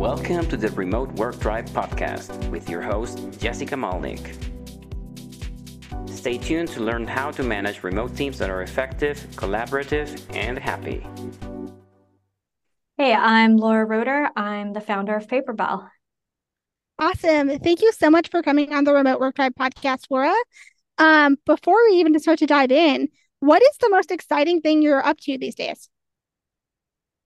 Welcome 0.00 0.48
to 0.48 0.56
the 0.56 0.70
Remote 0.70 1.12
Work 1.16 1.40
Tribe 1.40 1.68
podcast 1.68 2.48
with 2.48 2.70
your 2.70 2.80
host, 2.80 3.38
Jessica 3.38 3.74
Malnik. 3.74 4.34
Stay 6.08 6.38
tuned 6.38 6.68
to 6.68 6.80
learn 6.80 7.06
how 7.06 7.30
to 7.32 7.42
manage 7.42 7.82
remote 7.82 8.16
teams 8.16 8.38
that 8.38 8.48
are 8.48 8.62
effective, 8.62 9.18
collaborative, 9.32 10.18
and 10.34 10.58
happy. 10.58 11.06
Hey, 12.96 13.12
I'm 13.12 13.58
Laura 13.58 13.84
Roeder. 13.84 14.30
I'm 14.36 14.72
the 14.72 14.80
founder 14.80 15.14
of 15.16 15.26
Paperbell. 15.26 15.90
Awesome. 16.98 17.58
Thank 17.58 17.82
you 17.82 17.92
so 17.92 18.08
much 18.08 18.30
for 18.30 18.42
coming 18.42 18.72
on 18.72 18.84
the 18.84 18.94
Remote 18.94 19.20
Work 19.20 19.34
Tribe 19.34 19.52
podcast, 19.54 20.06
Laura. 20.08 20.34
Um, 20.96 21.36
before 21.44 21.76
we 21.90 21.98
even 21.98 22.18
start 22.20 22.38
to 22.38 22.46
dive 22.46 22.72
in, 22.72 23.08
what 23.40 23.60
is 23.60 23.76
the 23.82 23.90
most 23.90 24.10
exciting 24.10 24.62
thing 24.62 24.80
you're 24.80 25.06
up 25.06 25.20
to 25.20 25.36
these 25.36 25.56
days? 25.56 25.89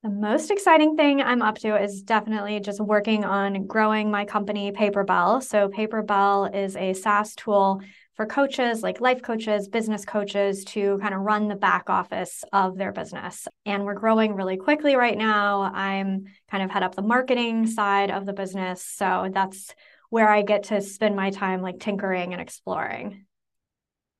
The 0.04 0.10
most 0.10 0.50
exciting 0.50 0.96
thing 0.96 1.22
I'm 1.22 1.40
up 1.40 1.56
to 1.60 1.82
is 1.82 2.02
definitely 2.02 2.60
just 2.60 2.78
working 2.78 3.24
on 3.24 3.66
growing 3.66 4.10
my 4.10 4.26
company, 4.26 4.70
Paperbell. 4.70 5.42
So, 5.42 5.70
Paperbell 5.70 6.54
is 6.54 6.76
a 6.76 6.92
SaaS 6.92 7.34
tool 7.34 7.80
for 8.12 8.26
coaches, 8.26 8.82
like 8.82 9.00
life 9.00 9.22
coaches, 9.22 9.66
business 9.66 10.04
coaches, 10.04 10.62
to 10.66 10.98
kind 10.98 11.14
of 11.14 11.22
run 11.22 11.48
the 11.48 11.56
back 11.56 11.88
office 11.88 12.44
of 12.52 12.76
their 12.76 12.92
business. 12.92 13.48
And 13.64 13.86
we're 13.86 13.94
growing 13.94 14.34
really 14.34 14.58
quickly 14.58 14.94
right 14.94 15.16
now. 15.16 15.72
I'm 15.74 16.26
kind 16.50 16.62
of 16.62 16.70
head 16.70 16.82
up 16.82 16.94
the 16.94 17.00
marketing 17.00 17.66
side 17.66 18.10
of 18.10 18.26
the 18.26 18.34
business. 18.34 18.84
So 18.84 19.30
that's 19.32 19.74
where 20.10 20.28
I 20.28 20.42
get 20.42 20.64
to 20.64 20.82
spend 20.82 21.16
my 21.16 21.30
time 21.30 21.62
like 21.62 21.80
tinkering 21.80 22.34
and 22.34 22.42
exploring. 22.42 23.24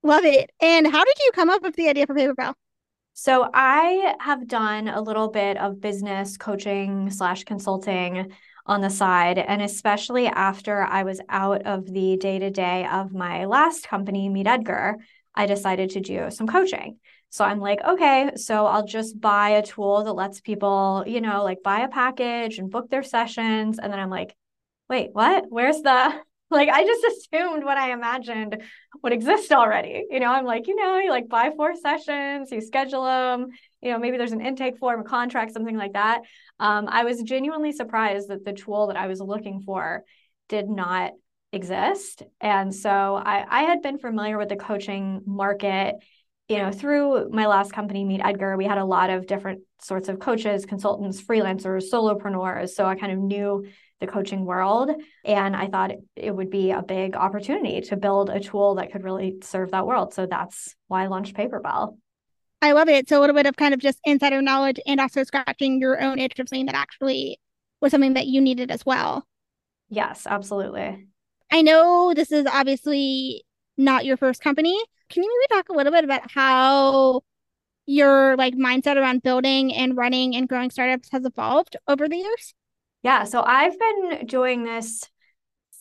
Love 0.02 0.24
it. 0.24 0.50
And 0.60 0.86
how 0.86 1.04
did 1.04 1.18
you 1.18 1.30
come 1.34 1.50
up 1.50 1.60
with 1.60 1.76
the 1.76 1.90
idea 1.90 2.06
for 2.06 2.14
Paperbell? 2.14 2.54
So 3.16 3.48
I 3.54 4.16
have 4.18 4.48
done 4.48 4.88
a 4.88 5.00
little 5.00 5.28
bit 5.28 5.56
of 5.56 5.80
business 5.80 6.36
coaching 6.36 7.10
slash 7.10 7.44
consulting 7.44 8.32
on 8.66 8.80
the 8.80 8.90
side. 8.90 9.38
And 9.38 9.62
especially 9.62 10.26
after 10.26 10.82
I 10.82 11.04
was 11.04 11.20
out 11.28 11.64
of 11.64 11.86
the 11.86 12.16
day 12.16 12.40
to 12.40 12.50
day 12.50 12.86
of 12.90 13.12
my 13.12 13.44
last 13.44 13.86
company, 13.86 14.28
MeetEdgar, 14.28 14.96
I 15.32 15.46
decided 15.46 15.90
to 15.90 16.00
do 16.00 16.30
some 16.30 16.48
coaching. 16.48 16.98
So 17.30 17.44
I'm 17.44 17.60
like, 17.60 17.82
okay, 17.84 18.32
so 18.34 18.66
I'll 18.66 18.86
just 18.86 19.20
buy 19.20 19.50
a 19.50 19.62
tool 19.62 20.02
that 20.04 20.12
lets 20.12 20.40
people, 20.40 21.04
you 21.06 21.20
know, 21.20 21.44
like 21.44 21.62
buy 21.62 21.80
a 21.80 21.88
package 21.88 22.58
and 22.58 22.70
book 22.70 22.90
their 22.90 23.02
sessions. 23.04 23.78
And 23.78 23.92
then 23.92 24.00
I'm 24.00 24.10
like, 24.10 24.34
wait, 24.88 25.10
what? 25.12 25.44
Where's 25.48 25.82
the 25.82 26.14
like 26.50 26.68
I 26.68 26.84
just 26.84 27.04
assumed 27.04 27.64
what 27.64 27.78
I 27.78 27.92
imagined 27.92 28.62
would 29.02 29.12
exist 29.12 29.52
already. 29.52 30.04
You 30.10 30.20
know, 30.20 30.30
I'm 30.30 30.44
like, 30.44 30.66
you 30.66 30.76
know, 30.76 30.98
you 30.98 31.10
like 31.10 31.28
buy 31.28 31.50
four 31.56 31.74
sessions, 31.74 32.50
you 32.50 32.60
schedule 32.60 33.04
them, 33.04 33.48
you 33.80 33.90
know, 33.90 33.98
maybe 33.98 34.16
there's 34.16 34.32
an 34.32 34.44
intake 34.44 34.78
form, 34.78 35.00
a 35.00 35.04
contract, 35.04 35.52
something 35.52 35.76
like 35.76 35.94
that. 35.94 36.22
Um, 36.60 36.86
I 36.88 37.04
was 37.04 37.22
genuinely 37.22 37.72
surprised 37.72 38.28
that 38.28 38.44
the 38.44 38.52
tool 38.52 38.88
that 38.88 38.96
I 38.96 39.06
was 39.06 39.20
looking 39.20 39.62
for 39.62 40.04
did 40.48 40.68
not 40.68 41.12
exist. 41.52 42.22
And 42.40 42.74
so 42.74 43.14
I, 43.14 43.44
I 43.48 43.62
had 43.62 43.82
been 43.82 43.98
familiar 43.98 44.38
with 44.38 44.48
the 44.48 44.56
coaching 44.56 45.22
market 45.26 45.96
you 46.48 46.58
know, 46.58 46.70
through 46.70 47.30
my 47.30 47.46
last 47.46 47.72
company, 47.72 48.04
MeetEdgar, 48.04 48.58
we 48.58 48.66
had 48.66 48.78
a 48.78 48.84
lot 48.84 49.08
of 49.08 49.26
different 49.26 49.62
sorts 49.80 50.08
of 50.08 50.18
coaches, 50.18 50.66
consultants, 50.66 51.22
freelancers, 51.22 51.84
solopreneurs. 51.90 52.70
So 52.70 52.84
I 52.84 52.96
kind 52.96 53.12
of 53.12 53.18
knew 53.18 53.66
the 54.00 54.06
coaching 54.06 54.44
world. 54.44 54.90
And 55.24 55.56
I 55.56 55.68
thought 55.68 55.92
it 56.16 56.30
would 56.30 56.50
be 56.50 56.70
a 56.70 56.82
big 56.82 57.16
opportunity 57.16 57.80
to 57.82 57.96
build 57.96 58.28
a 58.28 58.40
tool 58.40 58.74
that 58.74 58.92
could 58.92 59.04
really 59.04 59.36
serve 59.42 59.70
that 59.70 59.86
world. 59.86 60.12
So 60.12 60.26
that's 60.26 60.74
why 60.88 61.04
I 61.04 61.06
launched 61.06 61.34
Paperbell. 61.34 61.96
I 62.60 62.72
love 62.72 62.88
it. 62.88 63.08
So 63.08 63.18
a 63.18 63.20
little 63.20 63.36
bit 63.36 63.46
of 63.46 63.56
kind 63.56 63.72
of 63.72 63.80
just 63.80 63.98
insider 64.04 64.42
knowledge 64.42 64.80
and 64.86 65.00
also 65.00 65.24
scratching 65.24 65.80
your 65.80 66.00
own 66.00 66.18
itch 66.18 66.38
of 66.38 66.48
something 66.48 66.66
that 66.66 66.74
actually 66.74 67.38
was 67.80 67.90
something 67.90 68.14
that 68.14 68.26
you 68.26 68.40
needed 68.40 68.70
as 68.70 68.84
well. 68.84 69.26
Yes, 69.88 70.26
absolutely. 70.26 71.06
I 71.50 71.62
know 71.62 72.12
this 72.14 72.32
is 72.32 72.46
obviously 72.46 73.44
not 73.76 74.04
your 74.04 74.16
first 74.16 74.42
company. 74.42 74.78
Can 75.14 75.22
you 75.22 75.46
maybe 75.48 75.60
talk 75.60 75.68
a 75.68 75.72
little 75.72 75.92
bit 75.92 76.02
about 76.02 76.28
how 76.28 77.20
your 77.86 78.36
like 78.36 78.54
mindset 78.54 78.96
around 78.96 79.22
building 79.22 79.72
and 79.72 79.96
running 79.96 80.34
and 80.34 80.48
growing 80.48 80.70
startups 80.70 81.08
has 81.12 81.24
evolved 81.24 81.76
over 81.86 82.08
the 82.08 82.16
years? 82.16 82.52
Yeah, 83.04 83.22
so 83.22 83.40
I've 83.40 83.78
been 83.78 84.26
doing 84.26 84.64
this 84.64 85.04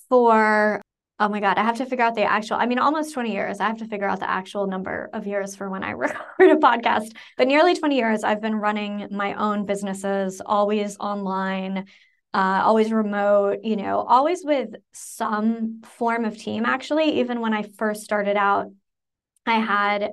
for 0.07 0.83
oh 1.19 1.29
my 1.29 1.39
god, 1.39 1.57
I 1.57 1.63
have 1.63 1.77
to 1.77 1.85
figure 1.88 2.05
out 2.05 2.13
the 2.13 2.25
actual 2.25 2.57
I 2.57 2.67
mean 2.67 2.77
almost 2.77 3.11
20 3.16 3.33
years. 3.33 3.59
I 3.59 3.66
have 3.66 3.79
to 3.79 3.88
figure 3.88 4.07
out 4.07 4.19
the 4.19 4.29
actual 4.29 4.67
number 4.67 5.09
of 5.13 5.25
years 5.25 5.55
for 5.55 5.67
when 5.67 5.83
I 5.83 5.91
record 5.94 6.51
a 6.51 6.57
podcast. 6.57 7.15
But 7.35 7.47
nearly 7.47 7.73
20 7.73 7.95
years 7.95 8.23
I've 8.23 8.41
been 8.41 8.55
running 8.55 9.07
my 9.09 9.33
own 9.33 9.65
businesses, 9.65 10.44
always 10.45 10.95
online, 11.00 11.88
uh, 12.35 12.61
always 12.63 12.91
remote, 12.91 13.61
you 13.63 13.77
know, 13.77 14.01
always 14.01 14.45
with 14.45 14.75
some 14.91 15.81
form 15.83 16.23
of 16.23 16.38
team 16.38 16.67
actually. 16.67 17.19
Even 17.19 17.41
when 17.41 17.55
I 17.55 17.63
first 17.63 18.03
started 18.03 18.38
out, 18.38 18.67
I 19.46 19.59
had 19.59 20.12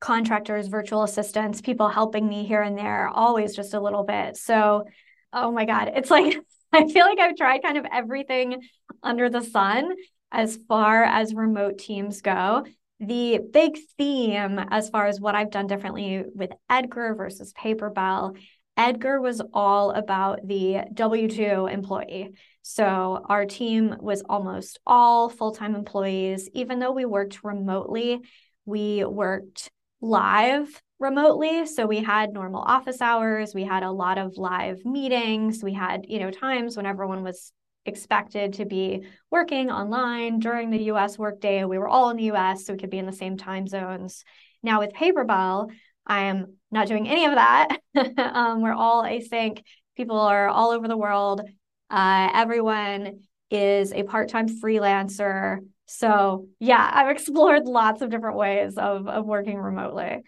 contractors, 0.00 0.68
virtual 0.68 1.02
assistants, 1.02 1.60
people 1.60 1.88
helping 1.88 2.26
me 2.28 2.46
here 2.46 2.62
and 2.62 2.78
there, 2.78 3.08
always 3.08 3.54
just 3.54 3.74
a 3.74 3.80
little 3.80 4.04
bit. 4.04 4.36
So 4.36 4.84
oh 5.32 5.52
my 5.52 5.64
God, 5.64 5.92
it's 5.94 6.10
like, 6.10 6.38
I 6.72 6.86
feel 6.88 7.04
like 7.04 7.18
I've 7.18 7.36
tried 7.36 7.62
kind 7.62 7.78
of 7.78 7.86
everything 7.92 8.62
under 9.02 9.28
the 9.28 9.42
sun 9.42 9.90
as 10.30 10.58
far 10.68 11.02
as 11.02 11.34
remote 11.34 11.78
teams 11.78 12.20
go. 12.20 12.64
The 13.00 13.40
big 13.52 13.78
theme, 13.96 14.58
as 14.70 14.90
far 14.90 15.06
as 15.06 15.20
what 15.20 15.34
I've 15.34 15.50
done 15.50 15.66
differently 15.66 16.24
with 16.34 16.50
Edgar 16.68 17.14
versus 17.14 17.52
Paperbell, 17.54 18.36
Edgar 18.76 19.20
was 19.20 19.42
all 19.52 19.90
about 19.90 20.46
the 20.46 20.82
W 20.94 21.28
2 21.28 21.66
employee. 21.66 22.34
So 22.62 23.24
our 23.28 23.46
team 23.46 23.96
was 24.00 24.22
almost 24.28 24.78
all 24.86 25.28
full 25.28 25.52
time 25.52 25.74
employees. 25.74 26.48
Even 26.54 26.78
though 26.78 26.92
we 26.92 27.04
worked 27.04 27.42
remotely, 27.42 28.20
we 28.70 29.04
worked 29.04 29.70
live 30.00 30.80
remotely. 30.98 31.66
So 31.66 31.86
we 31.86 31.98
had 31.98 32.32
normal 32.32 32.62
office 32.62 33.00
hours, 33.00 33.54
we 33.54 33.64
had 33.64 33.82
a 33.82 33.90
lot 33.90 34.16
of 34.16 34.36
live 34.36 34.84
meetings, 34.84 35.62
we 35.62 35.74
had, 35.74 36.06
you 36.08 36.20
know, 36.20 36.30
times 36.30 36.76
when 36.76 36.86
everyone 36.86 37.22
was 37.22 37.52
expected 37.86 38.54
to 38.54 38.66
be 38.66 39.06
working 39.30 39.70
online 39.70 40.38
during 40.38 40.70
the 40.70 40.84
US 40.84 41.18
workday. 41.18 41.64
We 41.64 41.78
were 41.78 41.88
all 41.88 42.10
in 42.10 42.16
the 42.16 42.30
US, 42.32 42.64
so 42.64 42.72
we 42.72 42.78
could 42.78 42.90
be 42.90 42.98
in 42.98 43.06
the 43.06 43.12
same 43.12 43.36
time 43.36 43.66
zones. 43.66 44.24
Now 44.62 44.80
with 44.80 44.92
Paperbell, 44.92 45.70
I 46.06 46.24
am 46.24 46.56
not 46.70 46.86
doing 46.86 47.08
any 47.08 47.24
of 47.24 47.34
that. 47.34 47.78
um, 48.18 48.62
we're 48.62 48.72
all 48.72 49.02
async. 49.04 49.62
People 49.96 50.18
are 50.18 50.48
all 50.48 50.70
over 50.70 50.86
the 50.86 50.96
world. 50.96 51.42
Uh, 51.90 52.30
everyone 52.32 53.20
is 53.50 53.92
a 53.92 54.04
part-time 54.04 54.48
freelancer. 54.48 55.58
So 55.92 56.46
yeah, 56.60 56.88
I've 56.94 57.10
explored 57.10 57.66
lots 57.66 58.00
of 58.00 58.10
different 58.10 58.36
ways 58.36 58.78
of, 58.78 59.08
of 59.08 59.26
working 59.26 59.58
remotely. 59.58 60.22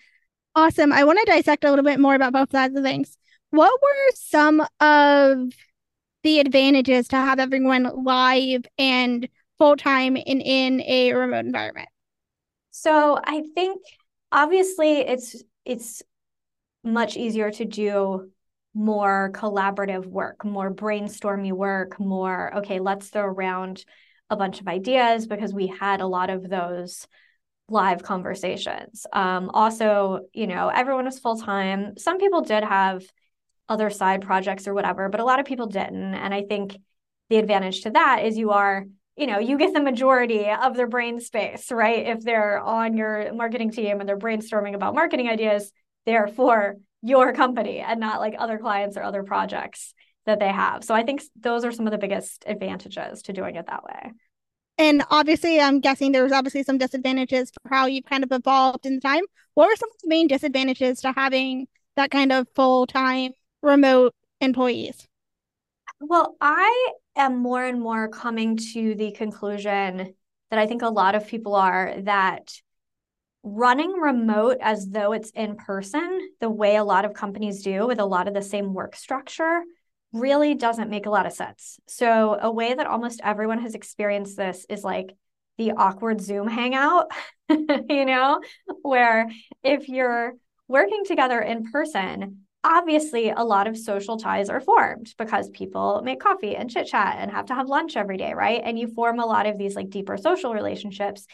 Awesome. 0.56 0.92
I 0.92 1.04
want 1.04 1.20
to 1.20 1.24
dissect 1.24 1.62
a 1.62 1.70
little 1.70 1.84
bit 1.84 2.00
more 2.00 2.16
about 2.16 2.32
both 2.32 2.50
sides 2.50 2.76
of 2.76 2.82
things. 2.82 3.16
What 3.50 3.72
were 3.80 4.10
some 4.14 4.60
of 4.80 5.52
the 6.24 6.40
advantages 6.40 7.06
to 7.08 7.16
have 7.16 7.38
everyone 7.38 8.04
live 8.04 8.64
and 8.76 9.28
full 9.58 9.76
time 9.76 10.16
and 10.16 10.42
in 10.42 10.80
a 10.80 11.12
remote 11.12 11.46
environment? 11.46 11.88
So 12.72 13.20
I 13.22 13.44
think 13.54 13.80
obviously 14.32 14.98
it's 14.98 15.44
it's 15.64 16.02
much 16.82 17.16
easier 17.16 17.52
to 17.52 17.64
do 17.64 18.32
more 18.74 19.30
collaborative 19.32 20.06
work, 20.06 20.44
more 20.44 20.74
brainstormy 20.74 21.52
work, 21.52 22.00
more 22.00 22.52
okay, 22.56 22.80
let's 22.80 23.10
throw 23.10 23.22
around 23.22 23.84
a 24.32 24.36
bunch 24.36 24.60
of 24.60 24.66
ideas 24.66 25.26
because 25.26 25.52
we 25.52 25.66
had 25.66 26.00
a 26.00 26.06
lot 26.06 26.30
of 26.30 26.48
those 26.48 27.06
live 27.68 28.02
conversations. 28.02 29.06
Um, 29.12 29.50
also, 29.50 30.20
you 30.32 30.46
know, 30.46 30.68
everyone 30.68 31.04
was 31.04 31.18
full 31.18 31.36
time. 31.36 31.98
Some 31.98 32.18
people 32.18 32.40
did 32.40 32.64
have 32.64 33.04
other 33.68 33.90
side 33.90 34.22
projects 34.22 34.66
or 34.66 34.74
whatever, 34.74 35.08
but 35.10 35.20
a 35.20 35.24
lot 35.24 35.38
of 35.38 35.46
people 35.46 35.66
didn't. 35.66 36.14
And 36.14 36.32
I 36.32 36.42
think 36.42 36.76
the 37.28 37.36
advantage 37.36 37.82
to 37.82 37.90
that 37.90 38.24
is 38.24 38.38
you 38.38 38.50
are, 38.50 38.86
you 39.16 39.26
know, 39.26 39.38
you 39.38 39.58
get 39.58 39.74
the 39.74 39.82
majority 39.82 40.48
of 40.48 40.76
their 40.76 40.88
brain 40.88 41.20
space, 41.20 41.70
right? 41.70 42.06
If 42.06 42.22
they're 42.22 42.58
on 42.58 42.96
your 42.96 43.32
marketing 43.34 43.70
team 43.70 44.00
and 44.00 44.08
they're 44.08 44.18
brainstorming 44.18 44.74
about 44.74 44.94
marketing 44.94 45.28
ideas, 45.28 45.72
they're 46.06 46.26
for 46.28 46.76
your 47.02 47.34
company 47.34 47.80
and 47.80 48.00
not 48.00 48.20
like 48.20 48.34
other 48.38 48.58
clients 48.58 48.96
or 48.96 49.02
other 49.02 49.22
projects 49.22 49.92
that 50.26 50.40
they 50.40 50.48
have. 50.48 50.84
So 50.84 50.94
I 50.94 51.02
think 51.02 51.22
those 51.40 51.64
are 51.64 51.72
some 51.72 51.86
of 51.86 51.90
the 51.90 51.98
biggest 51.98 52.44
advantages 52.46 53.22
to 53.22 53.32
doing 53.32 53.56
it 53.56 53.66
that 53.66 53.84
way. 53.84 54.12
And 54.78 55.04
obviously, 55.10 55.60
I'm 55.60 55.80
guessing 55.80 56.12
there 56.12 56.24
was 56.24 56.32
obviously 56.32 56.62
some 56.62 56.78
disadvantages 56.78 57.50
for 57.50 57.68
how 57.68 57.86
you've 57.86 58.06
kind 58.06 58.24
of 58.24 58.32
evolved 58.32 58.86
in 58.86 58.94
the 58.94 59.00
time. 59.00 59.24
What 59.54 59.68
were 59.68 59.76
some 59.76 59.90
of 59.90 60.00
the 60.02 60.08
main 60.08 60.28
disadvantages 60.28 61.00
to 61.02 61.12
having 61.12 61.66
that 61.96 62.10
kind 62.10 62.32
of 62.32 62.48
full 62.54 62.86
time 62.86 63.32
remote 63.62 64.14
employees? 64.40 65.06
Well, 66.00 66.36
I 66.40 66.92
am 67.16 67.36
more 67.36 67.64
and 67.64 67.80
more 67.80 68.08
coming 68.08 68.56
to 68.72 68.94
the 68.94 69.12
conclusion 69.12 70.14
that 70.50 70.58
I 70.58 70.66
think 70.66 70.82
a 70.82 70.88
lot 70.88 71.14
of 71.14 71.26
people 71.26 71.54
are 71.54 71.94
that 72.02 72.52
running 73.42 73.92
remote 73.92 74.58
as 74.60 74.88
though 74.88 75.12
it's 75.12 75.30
in 75.30 75.56
person, 75.56 76.30
the 76.40 76.50
way 76.50 76.76
a 76.76 76.84
lot 76.84 77.04
of 77.04 77.12
companies 77.12 77.62
do 77.62 77.86
with 77.86 77.98
a 77.98 78.04
lot 78.04 78.28
of 78.28 78.34
the 78.34 78.42
same 78.42 78.72
work 78.72 78.96
structure, 78.96 79.62
really 80.12 80.54
doesn't 80.54 80.90
make 80.90 81.06
a 81.06 81.10
lot 81.10 81.26
of 81.26 81.32
sense. 81.32 81.78
So, 81.86 82.38
a 82.40 82.50
way 82.50 82.74
that 82.74 82.86
almost 82.86 83.20
everyone 83.24 83.60
has 83.60 83.74
experienced 83.74 84.36
this 84.36 84.66
is 84.68 84.84
like 84.84 85.16
the 85.58 85.72
awkward 85.72 86.20
Zoom 86.20 86.48
hangout, 86.48 87.10
you 87.48 88.04
know, 88.04 88.40
where 88.82 89.30
if 89.62 89.88
you're 89.88 90.34
working 90.68 91.04
together 91.04 91.40
in 91.40 91.70
person, 91.70 92.42
obviously 92.64 93.30
a 93.30 93.42
lot 93.42 93.66
of 93.66 93.76
social 93.76 94.16
ties 94.16 94.48
are 94.48 94.60
formed 94.60 95.12
because 95.18 95.50
people 95.50 96.00
make 96.04 96.20
coffee 96.20 96.56
and 96.56 96.70
chit 96.70 96.86
chat 96.86 97.16
and 97.18 97.30
have 97.30 97.46
to 97.46 97.54
have 97.54 97.68
lunch 97.68 97.96
every 97.96 98.16
day, 98.16 98.32
right? 98.34 98.62
And 98.64 98.78
you 98.78 98.86
form 98.86 99.18
a 99.18 99.26
lot 99.26 99.46
of 99.46 99.58
these 99.58 99.74
like 99.74 99.90
deeper 99.90 100.16
social 100.16 100.54
relationships. 100.54 101.26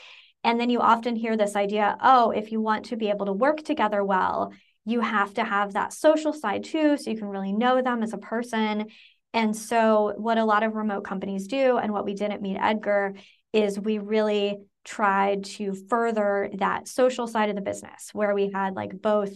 And 0.44 0.58
then 0.58 0.70
you 0.70 0.80
often 0.80 1.16
hear 1.16 1.36
this 1.36 1.56
idea 1.56 1.96
oh, 2.00 2.30
if 2.30 2.52
you 2.52 2.60
want 2.60 2.86
to 2.86 2.96
be 2.96 3.10
able 3.10 3.26
to 3.26 3.32
work 3.32 3.62
together 3.62 4.04
well, 4.04 4.52
you 4.84 5.00
have 5.00 5.34
to 5.34 5.44
have 5.44 5.74
that 5.74 5.92
social 5.92 6.32
side 6.32 6.64
too, 6.64 6.96
so 6.96 7.10
you 7.10 7.16
can 7.16 7.28
really 7.28 7.52
know 7.52 7.82
them 7.82 8.02
as 8.02 8.12
a 8.12 8.18
person. 8.18 8.86
And 9.34 9.54
so, 9.54 10.14
what 10.16 10.38
a 10.38 10.44
lot 10.44 10.62
of 10.62 10.74
remote 10.74 11.04
companies 11.04 11.46
do, 11.46 11.76
and 11.76 11.92
what 11.92 12.04
we 12.04 12.14
did 12.14 12.30
at 12.30 12.42
MeetEdgar, 12.42 13.20
is 13.52 13.78
we 13.78 13.98
really 13.98 14.58
tried 14.84 15.44
to 15.44 15.74
further 15.88 16.50
that 16.54 16.88
social 16.88 17.26
side 17.26 17.50
of 17.50 17.56
the 17.56 17.60
business 17.62 18.10
where 18.12 18.34
we 18.34 18.50
had 18.52 18.74
like 18.74 19.00
both 19.02 19.32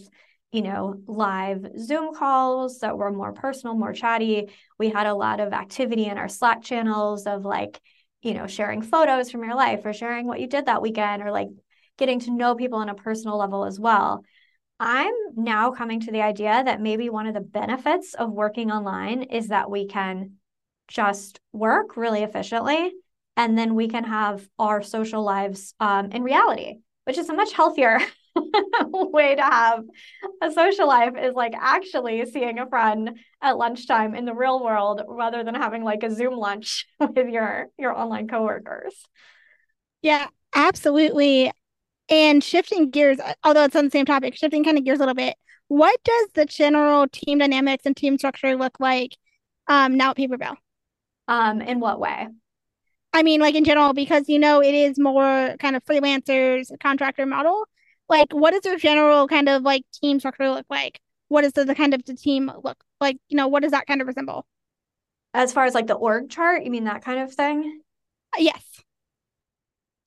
you 0.53 0.61
know, 0.61 0.95
live 1.07 1.65
Zoom 1.79 2.13
calls 2.13 2.79
that 2.79 2.95
were 2.95 3.11
more 3.11 3.33
personal, 3.33 3.75
more 3.75 3.91
chatty. 3.91 4.49
We 4.77 4.89
had 4.89 5.07
a 5.07 5.15
lot 5.15 5.39
of 5.39 5.51
activity 5.51 6.05
in 6.05 6.19
our 6.19 6.29
Slack 6.29 6.61
channels 6.61 7.25
of 7.25 7.43
like, 7.43 7.81
you 8.21 8.35
know, 8.35 8.45
sharing 8.45 8.83
photos 8.83 9.31
from 9.31 9.43
your 9.43 9.55
life 9.55 9.83
or 9.83 9.93
sharing 9.93 10.27
what 10.27 10.39
you 10.39 10.45
did 10.45 10.67
that 10.67 10.83
weekend 10.83 11.23
or 11.23 11.31
like 11.31 11.47
getting 11.97 12.19
to 12.21 12.31
know 12.31 12.53
people 12.53 12.77
on 12.77 12.89
a 12.89 12.93
personal 12.93 13.35
level 13.35 13.65
as 13.65 13.79
well. 13.79 14.23
I'm 14.85 15.13
now 15.37 15.71
coming 15.71 16.01
to 16.01 16.11
the 16.11 16.21
idea 16.21 16.61
that 16.65 16.81
maybe 16.81 17.09
one 17.09 17.25
of 17.25 17.33
the 17.33 17.39
benefits 17.39 18.15
of 18.15 18.33
working 18.33 18.69
online 18.69 19.23
is 19.23 19.47
that 19.47 19.71
we 19.71 19.87
can 19.87 20.33
just 20.89 21.39
work 21.53 21.95
really 21.95 22.21
efficiently 22.21 22.91
and 23.37 23.57
then 23.57 23.75
we 23.75 23.87
can 23.87 24.03
have 24.03 24.45
our 24.59 24.81
social 24.83 25.23
lives 25.23 25.73
um, 25.79 26.11
in 26.11 26.21
reality, 26.21 26.79
which 27.05 27.17
is 27.17 27.29
a 27.29 27.33
much 27.33 27.53
healthier 27.53 27.97
way 28.89 29.35
to 29.35 29.41
have 29.41 29.85
a 30.41 30.51
social 30.51 30.87
life 30.87 31.13
is 31.17 31.33
like 31.33 31.53
actually 31.57 32.25
seeing 32.25 32.59
a 32.59 32.67
friend 32.67 33.17
at 33.41 33.57
lunchtime 33.57 34.15
in 34.15 34.25
the 34.25 34.35
real 34.35 34.61
world 34.61 35.01
rather 35.07 35.45
than 35.45 35.55
having 35.55 35.85
like 35.85 36.03
a 36.03 36.11
Zoom 36.13 36.33
lunch 36.33 36.87
with 36.99 37.29
your 37.29 37.67
your 37.77 37.97
online 37.97 38.27
coworkers. 38.27 38.93
Yeah, 40.01 40.27
absolutely. 40.53 41.53
And 42.13 42.43
shifting 42.43 42.91
gears, 42.91 43.17
although 43.43 43.63
it's 43.63 43.75
on 43.75 43.85
the 43.85 43.91
same 43.91 44.05
topic, 44.05 44.35
shifting 44.35 44.63
kind 44.63 44.77
of 44.77 44.83
gears 44.83 44.99
a 44.99 45.01
little 45.01 45.15
bit. 45.15 45.35
What 45.67 45.99
does 46.03 46.27
the 46.35 46.45
general 46.45 47.07
team 47.07 47.39
dynamics 47.39 47.85
and 47.85 47.97
team 47.97 48.19
structure 48.19 48.55
look 48.55 48.79
like 48.79 49.17
um, 49.67 49.97
now 49.97 50.11
at 50.11 50.17
Paper 50.17 50.37
Um, 51.27 51.61
in 51.61 51.79
what 51.79 51.99
way? 51.99 52.27
I 53.13 53.23
mean, 53.23 53.41
like 53.41 53.55
in 53.55 53.63
general, 53.63 53.93
because 53.93 54.29
you 54.29 54.37
know 54.37 54.61
it 54.61 54.75
is 54.75 54.99
more 54.99 55.55
kind 55.59 55.75
of 55.75 55.83
freelancers, 55.85 56.67
contractor 56.79 57.25
model 57.25 57.65
like 58.09 58.31
what 58.31 58.51
does 58.51 58.65
your 58.65 58.77
general 58.77 59.27
kind 59.27 59.49
of 59.49 59.63
like 59.63 59.83
team 59.93 60.19
structure 60.19 60.49
look 60.49 60.65
like? 60.69 60.99
What 61.29 61.41
does 61.41 61.53
the, 61.53 61.65
the 61.65 61.75
kind 61.75 61.93
of 61.93 62.03
the 62.05 62.15
team 62.15 62.51
look 62.63 62.83
like? 62.99 63.17
You 63.29 63.37
know, 63.37 63.47
what 63.47 63.63
does 63.63 63.71
that 63.71 63.87
kind 63.87 64.01
of 64.01 64.07
resemble? 64.07 64.45
As 65.33 65.51
far 65.51 65.65
as 65.65 65.73
like 65.73 65.87
the 65.87 65.95
org 65.95 66.29
chart, 66.29 66.63
you 66.63 66.71
mean 66.71 66.83
that 66.83 67.03
kind 67.03 67.19
of 67.19 67.33
thing? 67.33 67.81
Uh, 68.35 68.41
yes. 68.41 68.82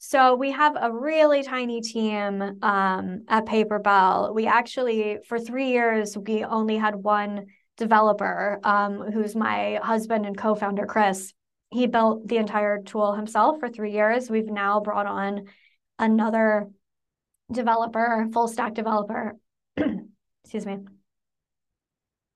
So 0.09 0.37
we 0.37 0.53
have 0.53 0.77
a 0.81 0.93
really 0.93 1.43
tiny 1.43 1.81
team 1.81 2.41
um, 2.63 3.25
at 3.27 3.45
Paperbell. 3.45 4.33
We 4.33 4.47
actually, 4.47 5.19
for 5.27 5.37
three 5.37 5.71
years, 5.71 6.17
we 6.17 6.45
only 6.45 6.77
had 6.77 6.95
one 6.95 7.47
developer, 7.77 8.61
um, 8.63 9.01
who's 9.01 9.35
my 9.35 9.81
husband 9.83 10.25
and 10.25 10.39
co-founder, 10.39 10.87
Chris. 10.87 11.33
He 11.73 11.89
built 11.89 12.29
the 12.29 12.37
entire 12.37 12.83
tool 12.85 13.15
himself 13.15 13.59
for 13.59 13.69
three 13.69 13.91
years. 13.95 14.31
We've 14.31 14.47
now 14.47 14.79
brought 14.79 15.07
on 15.07 15.47
another 15.99 16.71
developer, 17.51 18.29
full 18.33 18.47
stack 18.47 18.75
developer, 18.75 19.35
excuse 20.45 20.67
me, 20.67 20.79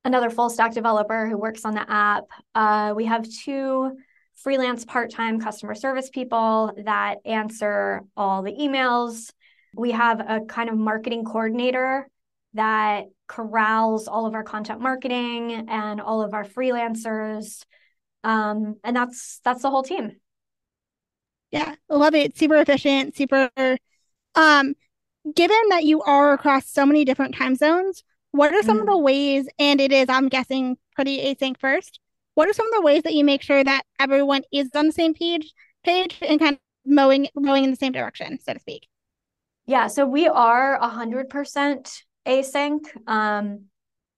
another 0.04 0.30
full 0.30 0.50
stack 0.50 0.74
developer 0.74 1.28
who 1.28 1.38
works 1.38 1.64
on 1.64 1.74
the 1.74 1.88
app. 1.88 2.24
Uh, 2.52 2.94
we 2.96 3.04
have 3.04 3.24
two 3.28 3.96
freelance 4.42 4.84
part 4.84 5.10
time 5.10 5.40
customer 5.40 5.74
service 5.74 6.10
people 6.10 6.72
that 6.84 7.16
answer 7.24 8.02
all 8.16 8.42
the 8.42 8.52
emails. 8.52 9.32
We 9.74 9.92
have 9.92 10.20
a 10.20 10.40
kind 10.46 10.68
of 10.68 10.76
marketing 10.76 11.24
coordinator 11.24 12.08
that 12.54 13.04
corrals 13.28 14.08
all 14.08 14.26
of 14.26 14.34
our 14.34 14.42
content 14.42 14.80
marketing 14.80 15.68
and 15.68 16.00
all 16.00 16.22
of 16.22 16.34
our 16.34 16.44
freelancers. 16.44 17.64
Um, 18.24 18.76
and 18.82 18.96
that's 18.96 19.40
that's 19.44 19.62
the 19.62 19.70
whole 19.70 19.82
team. 19.82 20.16
Yeah, 21.50 21.74
love 21.88 22.14
it. 22.14 22.36
Super 22.36 22.56
efficient, 22.56 23.16
super 23.16 23.50
um 24.34 24.74
given 25.34 25.58
that 25.68 25.84
you 25.84 26.02
are 26.02 26.32
across 26.32 26.66
so 26.66 26.86
many 26.86 27.04
different 27.04 27.34
time 27.34 27.54
zones, 27.54 28.02
what 28.30 28.54
are 28.54 28.62
some 28.62 28.78
mm. 28.78 28.80
of 28.80 28.86
the 28.86 28.98
ways, 28.98 29.48
and 29.58 29.80
it 29.80 29.92
is, 29.92 30.08
I'm 30.08 30.28
guessing, 30.28 30.78
pretty 30.94 31.18
async 31.18 31.58
first, 31.58 32.00
what 32.34 32.48
are 32.48 32.52
some 32.52 32.66
of 32.66 32.72
the 32.74 32.82
ways 32.82 33.02
that 33.02 33.14
you 33.14 33.24
make 33.24 33.42
sure 33.42 33.62
that 33.62 33.82
everyone 33.98 34.42
is 34.52 34.70
on 34.74 34.86
the 34.86 34.92
same 34.92 35.14
page 35.14 35.52
page 35.84 36.18
and 36.22 36.40
kind 36.40 36.54
of 36.54 36.60
mowing 36.84 37.28
mowing 37.34 37.64
in 37.64 37.70
the 37.70 37.76
same 37.76 37.92
direction, 37.92 38.38
so 38.40 38.54
to 38.54 38.60
speak? 38.60 38.88
Yeah, 39.66 39.86
so 39.86 40.06
we 40.06 40.26
are 40.26 40.78
hundred 40.80 41.28
percent 41.28 42.02
async. 42.26 42.80
Um, 43.06 43.66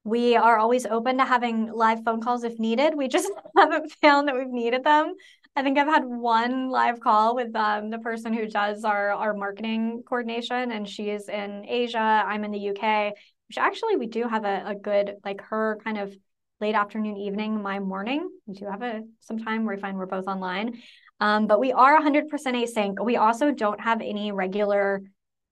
we 0.04 0.36
are 0.36 0.58
always 0.58 0.84
open 0.86 1.18
to 1.18 1.24
having 1.24 1.70
live 1.72 2.02
phone 2.04 2.20
calls 2.20 2.44
if 2.44 2.58
needed. 2.58 2.94
We 2.96 3.08
just 3.08 3.30
haven't 3.56 3.92
found 4.02 4.28
that 4.28 4.34
we've 4.34 4.48
needed 4.48 4.84
them. 4.84 5.14
I 5.54 5.62
think 5.62 5.78
I've 5.78 5.86
had 5.86 6.04
one 6.04 6.70
live 6.70 7.00
call 7.00 7.34
with 7.34 7.54
um, 7.54 7.90
the 7.90 7.98
person 7.98 8.32
who 8.32 8.48
does 8.48 8.84
our 8.84 9.10
our 9.10 9.34
marketing 9.34 10.02
coordination, 10.08 10.72
and 10.72 10.88
she's 10.88 11.28
in 11.28 11.66
Asia. 11.68 11.98
I'm 11.98 12.44
in 12.44 12.50
the 12.50 12.70
UK, 12.70 13.12
which 13.48 13.58
actually 13.58 13.96
we 13.96 14.06
do 14.06 14.26
have 14.26 14.44
a, 14.44 14.62
a 14.66 14.74
good 14.74 15.16
like 15.24 15.42
her 15.42 15.78
kind 15.84 15.98
of 15.98 16.14
late 16.62 16.76
afternoon, 16.76 17.16
evening, 17.16 17.60
my 17.60 17.80
morning. 17.80 18.30
We 18.46 18.54
do 18.54 18.66
have 18.66 18.82
a 18.82 19.02
some 19.18 19.40
time 19.40 19.64
where 19.64 19.74
we 19.74 19.80
find 19.80 19.98
we're 19.98 20.06
both 20.06 20.28
online, 20.28 20.80
um, 21.18 21.48
but 21.48 21.58
we 21.58 21.72
are 21.72 22.00
100% 22.00 22.30
async. 22.30 23.04
We 23.04 23.16
also 23.16 23.50
don't 23.50 23.80
have 23.80 24.00
any 24.00 24.30
regular 24.30 25.02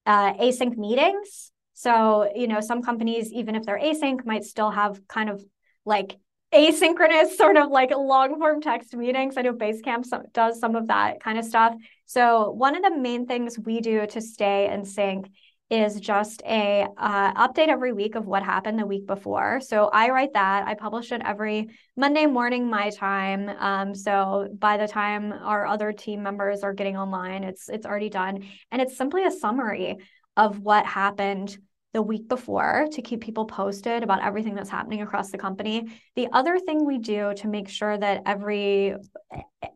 uh, 0.07 0.35
async 0.35 0.77
meetings. 0.77 1.51
So 1.75 2.31
you 2.33 2.47
know, 2.47 2.61
some 2.61 2.81
companies, 2.83 3.33
even 3.33 3.57
if 3.57 3.65
they're 3.65 3.81
async, 3.81 4.25
might 4.25 4.45
still 4.45 4.71
have 4.71 5.01
kind 5.09 5.29
of 5.29 5.45
like 5.85 6.17
asynchronous 6.55 7.31
sort 7.37 7.57
of 7.57 7.71
like 7.71 7.91
long 7.91 8.39
form 8.39 8.61
text 8.61 8.95
meetings. 8.95 9.37
I 9.37 9.43
know 9.43 9.53
Basecamp 9.53 10.05
does 10.33 10.61
some 10.61 10.77
of 10.77 10.87
that 10.87 11.21
kind 11.21 11.41
of 11.41 11.45
stuff. 11.45 11.75
So 12.07 12.53
one 12.53 12.77
of 12.77 12.85
the 12.85 12.97
main 12.97 13.27
things 13.27 13.59
we 13.59 13.81
do 13.81 14.07
to 14.07 14.21
stay 14.21 14.71
in 14.73 14.85
sync 14.85 15.29
is 15.71 16.01
just 16.01 16.43
a 16.45 16.87
uh, 16.97 17.47
update 17.47 17.69
every 17.69 17.93
week 17.93 18.17
of 18.17 18.27
what 18.27 18.43
happened 18.43 18.79
the 18.79 18.87
week 18.87 19.07
before. 19.07 19.61
So 19.61 19.89
I 19.93 20.11
write 20.11 20.33
that. 20.35 20.67
I 20.67 20.75
publish 20.75 21.13
it 21.13 21.23
every 21.25 21.69
Monday 21.97 22.27
morning 22.27 22.69
my 22.69 22.91
time. 22.91 23.49
Um, 23.49 23.95
so 23.95 24.49
by 24.59 24.77
the 24.77 24.89
time 24.89 25.33
our 25.33 25.67
other 25.67 25.93
team 25.93 26.25
members 26.25 26.63
are 26.63 26.75
getting 26.75 26.97
online, 26.97 27.45
it's 27.45 27.69
it's 27.69 27.87
already 27.87 28.11
done, 28.11 28.45
and 28.73 28.83
it's 28.83 28.97
simply 28.97 29.25
a 29.25 29.31
summary 29.31 29.99
of 30.37 30.59
what 30.59 30.87
happened 30.87 31.57
the 31.93 32.03
week 32.03 32.29
before 32.29 32.87
to 32.93 33.03
keep 33.03 33.21
people 33.21 33.47
posted 33.47 34.03
about 34.03 34.23
everything 34.23 34.55
that's 34.55 34.71
happening 34.71 35.03
across 35.03 35.31
the 35.31 35.39
company. 35.39 35.89
The 36.15 36.29
other 36.33 36.59
thing 36.59 36.85
we 36.85 36.99
do 36.99 37.35
to 37.37 37.49
make 37.49 37.69
sure 37.69 37.99
that 37.99 38.23
every 38.27 38.95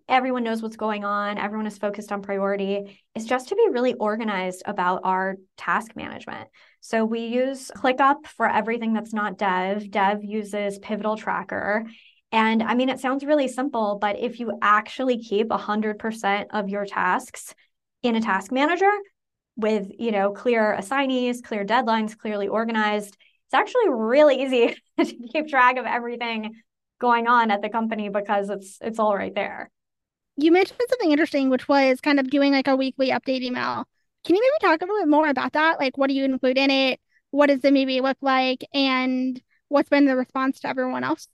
everyone 0.08 0.44
knows 0.44 0.62
what's 0.62 0.76
going 0.76 1.04
on, 1.04 1.38
everyone 1.38 1.66
is 1.66 1.78
focused 1.78 2.12
on 2.12 2.22
priority, 2.22 3.00
is 3.14 3.24
just 3.24 3.48
to 3.48 3.56
be 3.56 3.68
really 3.70 3.94
organized 3.94 4.62
about 4.66 5.00
our 5.04 5.36
task 5.56 5.96
management. 5.96 6.48
So 6.80 7.04
we 7.04 7.20
use 7.20 7.70
ClickUp 7.74 8.26
for 8.26 8.48
everything 8.48 8.92
that's 8.92 9.14
not 9.14 9.38
dev. 9.38 9.90
Dev 9.90 10.22
uses 10.22 10.78
Pivotal 10.78 11.16
Tracker. 11.16 11.84
And 12.30 12.62
I 12.62 12.74
mean, 12.74 12.90
it 12.90 13.00
sounds 13.00 13.24
really 13.24 13.48
simple, 13.48 13.98
but 14.00 14.18
if 14.18 14.40
you 14.40 14.58
actually 14.60 15.18
keep 15.18 15.48
100% 15.48 16.46
of 16.50 16.68
your 16.68 16.84
tasks 16.84 17.54
in 18.02 18.16
a 18.16 18.20
task 18.20 18.52
manager, 18.52 18.90
with 19.56 19.88
you 19.98 20.10
know 20.10 20.32
clear 20.32 20.72
assignees 20.74 21.40
clear 21.40 21.64
deadlines 21.64 22.16
clearly 22.16 22.48
organized. 22.48 23.16
It's 23.46 23.54
actually 23.54 23.88
really 23.88 24.42
easy 24.42 24.76
to 24.98 25.28
keep 25.32 25.48
track 25.48 25.76
of 25.76 25.86
everything 25.86 26.54
going 27.00 27.26
on 27.26 27.50
at 27.50 27.62
the 27.62 27.68
company 27.68 28.08
because 28.08 28.50
it's 28.50 28.78
it's 28.80 28.98
all 28.98 29.16
right 29.16 29.34
there. 29.34 29.70
You 30.36 30.50
mentioned 30.50 30.80
something 30.88 31.12
interesting 31.12 31.50
which 31.50 31.68
was 31.68 32.00
kind 32.00 32.18
of 32.18 32.30
doing 32.30 32.52
like 32.52 32.68
a 32.68 32.76
weekly 32.76 33.10
update 33.10 33.42
email. 33.42 33.84
Can 34.24 34.36
you 34.36 34.42
maybe 34.42 34.70
talk 34.72 34.80
a 34.80 34.84
little 34.84 35.02
bit 35.02 35.10
more 35.10 35.28
about 35.28 35.52
that? 35.52 35.78
Like 35.78 35.96
what 35.96 36.08
do 36.08 36.14
you 36.14 36.24
include 36.24 36.58
in 36.58 36.70
it? 36.70 37.00
What 37.30 37.46
does 37.46 37.64
it 37.64 37.72
maybe 37.72 38.00
look 38.00 38.18
like? 38.20 38.64
And 38.72 39.40
what's 39.68 39.88
been 39.88 40.06
the 40.06 40.16
response 40.16 40.60
to 40.60 40.68
everyone 40.68 41.04
else? 41.04 41.28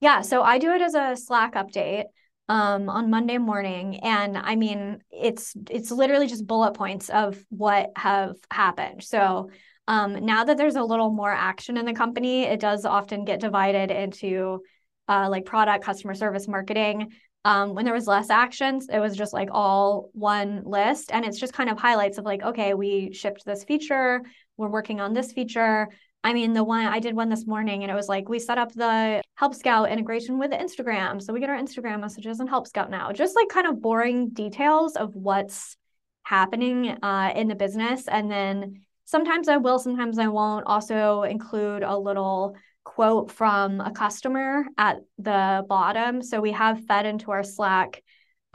Yeah 0.00 0.20
so 0.20 0.42
i 0.42 0.58
do 0.58 0.70
it 0.72 0.82
as 0.82 0.94
a 0.94 1.16
slack 1.16 1.54
update 1.54 2.04
um, 2.48 2.88
on 2.88 3.10
Monday 3.10 3.38
morning, 3.38 4.00
and 4.00 4.36
I 4.36 4.56
mean, 4.56 4.98
it's 5.10 5.54
it's 5.70 5.90
literally 5.90 6.26
just 6.26 6.46
bullet 6.46 6.74
points 6.74 7.10
of 7.10 7.42
what 7.50 7.90
have 7.96 8.36
happened. 8.50 9.02
So 9.02 9.50
Um, 9.86 10.24
now 10.24 10.44
that 10.44 10.56
there's 10.56 10.76
a 10.76 10.82
little 10.82 11.10
more 11.10 11.30
action 11.30 11.76
in 11.76 11.84
the 11.84 11.92
company, 11.92 12.44
it 12.44 12.58
does 12.58 12.86
often 12.86 13.26
get 13.26 13.38
divided 13.40 13.90
into 13.90 14.62
uh, 15.08 15.28
like 15.28 15.44
product, 15.44 15.84
customer 15.84 16.14
service, 16.14 16.48
marketing. 16.48 17.12
Um, 17.44 17.74
when 17.74 17.84
there 17.84 17.92
was 17.92 18.06
less 18.06 18.30
actions, 18.30 18.88
it 18.88 18.98
was 18.98 19.14
just 19.14 19.34
like 19.34 19.50
all 19.52 20.08
one 20.14 20.62
list. 20.64 21.10
And 21.12 21.26
it's 21.26 21.38
just 21.38 21.52
kind 21.52 21.68
of 21.68 21.78
highlights 21.78 22.16
of 22.16 22.24
like, 22.24 22.42
okay, 22.42 22.72
we 22.72 23.12
shipped 23.12 23.44
this 23.44 23.64
feature, 23.64 24.22
we're 24.56 24.72
working 24.72 25.02
on 25.02 25.12
this 25.12 25.32
feature. 25.32 25.88
I 26.24 26.32
mean, 26.32 26.54
the 26.54 26.64
one 26.64 26.86
I 26.86 27.00
did 27.00 27.14
one 27.14 27.28
this 27.28 27.46
morning 27.46 27.82
and 27.82 27.92
it 27.92 27.94
was 27.94 28.08
like 28.08 28.30
we 28.30 28.38
set 28.38 28.56
up 28.56 28.72
the 28.72 29.22
Help 29.34 29.54
Scout 29.54 29.90
integration 29.90 30.38
with 30.38 30.52
Instagram. 30.52 31.20
So 31.20 31.34
we 31.34 31.40
get 31.40 31.50
our 31.50 31.58
Instagram 31.58 32.00
messages 32.00 32.40
in 32.40 32.46
Help 32.46 32.66
Scout 32.66 32.90
now. 32.90 33.12
Just 33.12 33.36
like 33.36 33.50
kind 33.50 33.66
of 33.66 33.82
boring 33.82 34.30
details 34.30 34.96
of 34.96 35.14
what's 35.14 35.76
happening 36.22 36.88
uh, 37.02 37.32
in 37.36 37.48
the 37.48 37.54
business. 37.54 38.08
And 38.08 38.30
then 38.30 38.80
sometimes 39.04 39.48
I 39.48 39.58
will, 39.58 39.78
sometimes 39.78 40.18
I 40.18 40.28
won't 40.28 40.64
also 40.66 41.24
include 41.24 41.82
a 41.82 41.96
little 41.96 42.56
quote 42.84 43.30
from 43.30 43.80
a 43.80 43.90
customer 43.90 44.64
at 44.78 44.98
the 45.18 45.64
bottom. 45.68 46.22
So 46.22 46.40
we 46.40 46.52
have 46.52 46.86
fed 46.86 47.04
into 47.06 47.32
our 47.32 47.42
Slack 47.42 48.02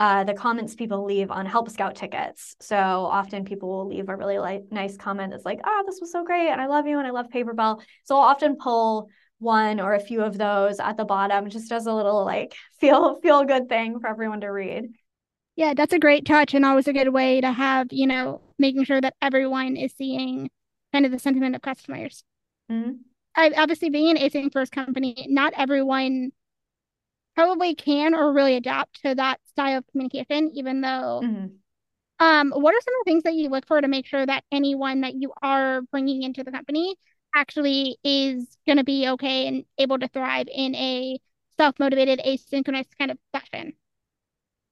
uh, 0.00 0.24
the 0.24 0.32
comments 0.32 0.74
people 0.74 1.04
leave 1.04 1.30
on 1.30 1.44
Help 1.44 1.68
Scout 1.68 1.94
tickets. 1.94 2.56
So 2.58 2.76
often 2.76 3.44
people 3.44 3.68
will 3.68 3.86
leave 3.86 4.08
a 4.08 4.16
really 4.16 4.38
like, 4.38 4.62
nice 4.70 4.96
comment 4.96 5.30
that's 5.30 5.44
like, 5.44 5.60
oh, 5.62 5.84
this 5.86 6.00
was 6.00 6.10
so 6.10 6.24
great. 6.24 6.48
And 6.48 6.58
I 6.58 6.68
love 6.68 6.86
you. 6.86 6.98
And 6.98 7.06
I 7.06 7.10
love 7.10 7.26
Paperbell. 7.28 7.82
So 8.04 8.16
I'll 8.16 8.22
often 8.22 8.56
pull 8.56 9.10
one 9.38 9.78
or 9.78 9.92
a 9.92 10.00
few 10.00 10.22
of 10.22 10.38
those 10.38 10.80
at 10.80 10.96
the 10.96 11.04
bottom 11.04 11.50
just 11.50 11.70
as 11.70 11.86
a 11.86 11.92
little 11.92 12.24
like 12.24 12.54
feel 12.80 13.20
feel 13.20 13.44
good 13.44 13.68
thing 13.68 14.00
for 14.00 14.08
everyone 14.08 14.40
to 14.40 14.48
read. 14.48 14.86
Yeah, 15.56 15.74
that's 15.74 15.92
a 15.92 15.98
great 15.98 16.24
touch 16.24 16.54
and 16.54 16.64
always 16.64 16.88
a 16.88 16.94
good 16.94 17.10
way 17.10 17.42
to 17.42 17.52
have, 17.52 17.88
you 17.90 18.06
know, 18.06 18.40
making 18.58 18.84
sure 18.84 19.00
that 19.00 19.14
everyone 19.20 19.76
is 19.76 19.92
seeing 19.92 20.48
kind 20.92 21.04
of 21.04 21.12
the 21.12 21.18
sentiment 21.18 21.54
of 21.54 21.60
customers. 21.60 22.24
Mm-hmm. 22.70 22.92
I, 23.36 23.52
obviously, 23.56 23.90
being 23.90 24.16
an 24.16 24.16
async 24.16 24.52
first 24.52 24.72
company, 24.72 25.26
not 25.28 25.52
everyone 25.56 26.32
probably 27.40 27.74
can 27.74 28.14
or 28.14 28.32
really 28.32 28.54
adapt 28.56 29.02
to 29.02 29.14
that 29.14 29.40
style 29.48 29.78
of 29.78 29.86
communication, 29.92 30.50
even 30.54 30.82
though. 30.82 31.22
Mm-hmm. 31.24 31.46
Um, 32.18 32.50
what 32.50 32.74
are 32.74 32.80
some 32.82 32.94
of 32.94 33.04
the 33.04 33.10
things 33.10 33.22
that 33.22 33.32
you 33.32 33.48
look 33.48 33.66
for 33.66 33.80
to 33.80 33.88
make 33.88 34.04
sure 34.04 34.26
that 34.26 34.44
anyone 34.52 35.00
that 35.00 35.14
you 35.14 35.32
are 35.40 35.80
bringing 35.90 36.22
into 36.22 36.44
the 36.44 36.52
company 36.52 36.94
actually 37.34 37.96
is 38.04 38.58
going 38.66 38.76
to 38.76 38.84
be 38.84 39.08
okay 39.08 39.46
and 39.46 39.64
able 39.78 39.98
to 39.98 40.06
thrive 40.08 40.48
in 40.54 40.74
a 40.74 41.18
self 41.56 41.78
motivated, 41.78 42.20
asynchronous 42.26 42.88
kind 42.98 43.10
of 43.10 43.18
fashion? 43.32 43.72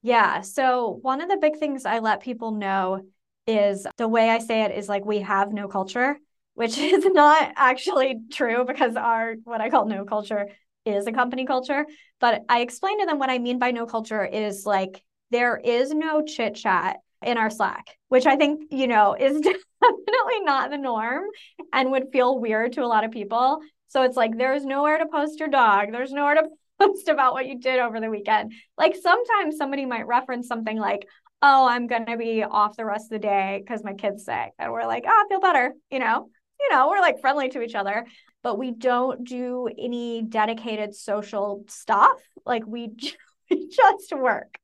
Yeah. 0.02 0.42
So, 0.42 0.98
one 1.00 1.22
of 1.22 1.30
the 1.30 1.38
big 1.38 1.56
things 1.56 1.86
I 1.86 2.00
let 2.00 2.20
people 2.20 2.50
know 2.50 3.00
is 3.46 3.86
the 3.96 4.08
way 4.08 4.28
I 4.28 4.40
say 4.40 4.64
it 4.64 4.72
is 4.72 4.90
like 4.90 5.06
we 5.06 5.20
have 5.20 5.54
no 5.54 5.68
culture, 5.68 6.18
which 6.52 6.76
is 6.78 7.06
not 7.06 7.50
actually 7.56 8.20
true 8.30 8.66
because 8.66 8.94
our 8.94 9.36
what 9.44 9.62
I 9.62 9.70
call 9.70 9.86
no 9.86 10.04
culture 10.04 10.48
is 10.84 11.06
a 11.06 11.12
company 11.12 11.46
culture. 11.46 11.86
But 12.20 12.42
I 12.48 12.60
explained 12.60 13.00
to 13.00 13.06
them 13.06 13.18
what 13.18 13.30
I 13.30 13.38
mean 13.38 13.58
by 13.58 13.70
no 13.70 13.86
culture 13.86 14.24
is 14.24 14.64
like 14.66 15.02
there 15.30 15.56
is 15.56 15.92
no 15.92 16.22
chit 16.22 16.54
chat 16.54 16.98
in 17.22 17.36
our 17.36 17.50
Slack, 17.50 17.96
which 18.08 18.26
I 18.26 18.36
think, 18.36 18.70
you 18.70 18.86
know, 18.86 19.14
is 19.14 19.40
definitely 19.40 20.40
not 20.42 20.70
the 20.70 20.78
norm 20.78 21.24
and 21.72 21.90
would 21.90 22.12
feel 22.12 22.38
weird 22.38 22.72
to 22.74 22.84
a 22.84 22.86
lot 22.86 23.04
of 23.04 23.10
people. 23.10 23.60
So 23.88 24.02
it's 24.02 24.16
like 24.16 24.36
there's 24.36 24.64
nowhere 24.64 24.98
to 24.98 25.06
post 25.06 25.40
your 25.40 25.48
dog, 25.48 25.92
there's 25.92 26.12
nowhere 26.12 26.34
to 26.34 26.48
post 26.80 27.08
about 27.08 27.32
what 27.32 27.46
you 27.46 27.58
did 27.58 27.80
over 27.80 28.00
the 28.00 28.10
weekend. 28.10 28.52
Like 28.76 28.94
sometimes 28.94 29.56
somebody 29.56 29.84
might 29.84 30.06
reference 30.06 30.46
something 30.46 30.78
like, 30.78 31.06
oh, 31.42 31.68
I'm 31.68 31.86
going 31.86 32.06
to 32.06 32.16
be 32.16 32.42
off 32.42 32.76
the 32.76 32.84
rest 32.84 33.06
of 33.06 33.10
the 33.10 33.18
day 33.18 33.62
because 33.62 33.84
my 33.84 33.94
kid's 33.94 34.24
sick. 34.24 34.52
And 34.58 34.72
we're 34.72 34.86
like, 34.86 35.04
oh, 35.06 35.10
I 35.10 35.28
feel 35.28 35.40
better, 35.40 35.72
you 35.90 35.98
know? 35.98 36.28
You 36.60 36.68
know, 36.70 36.88
we're 36.88 37.00
like 37.00 37.20
friendly 37.20 37.48
to 37.50 37.62
each 37.62 37.76
other 37.76 38.04
but 38.42 38.58
we 38.58 38.70
don't 38.70 39.24
do 39.24 39.68
any 39.78 40.22
dedicated 40.22 40.94
social 40.94 41.64
stuff. 41.68 42.20
Like 42.44 42.66
we, 42.66 42.90
we 43.50 43.68
just 43.68 44.12
work. 44.12 44.58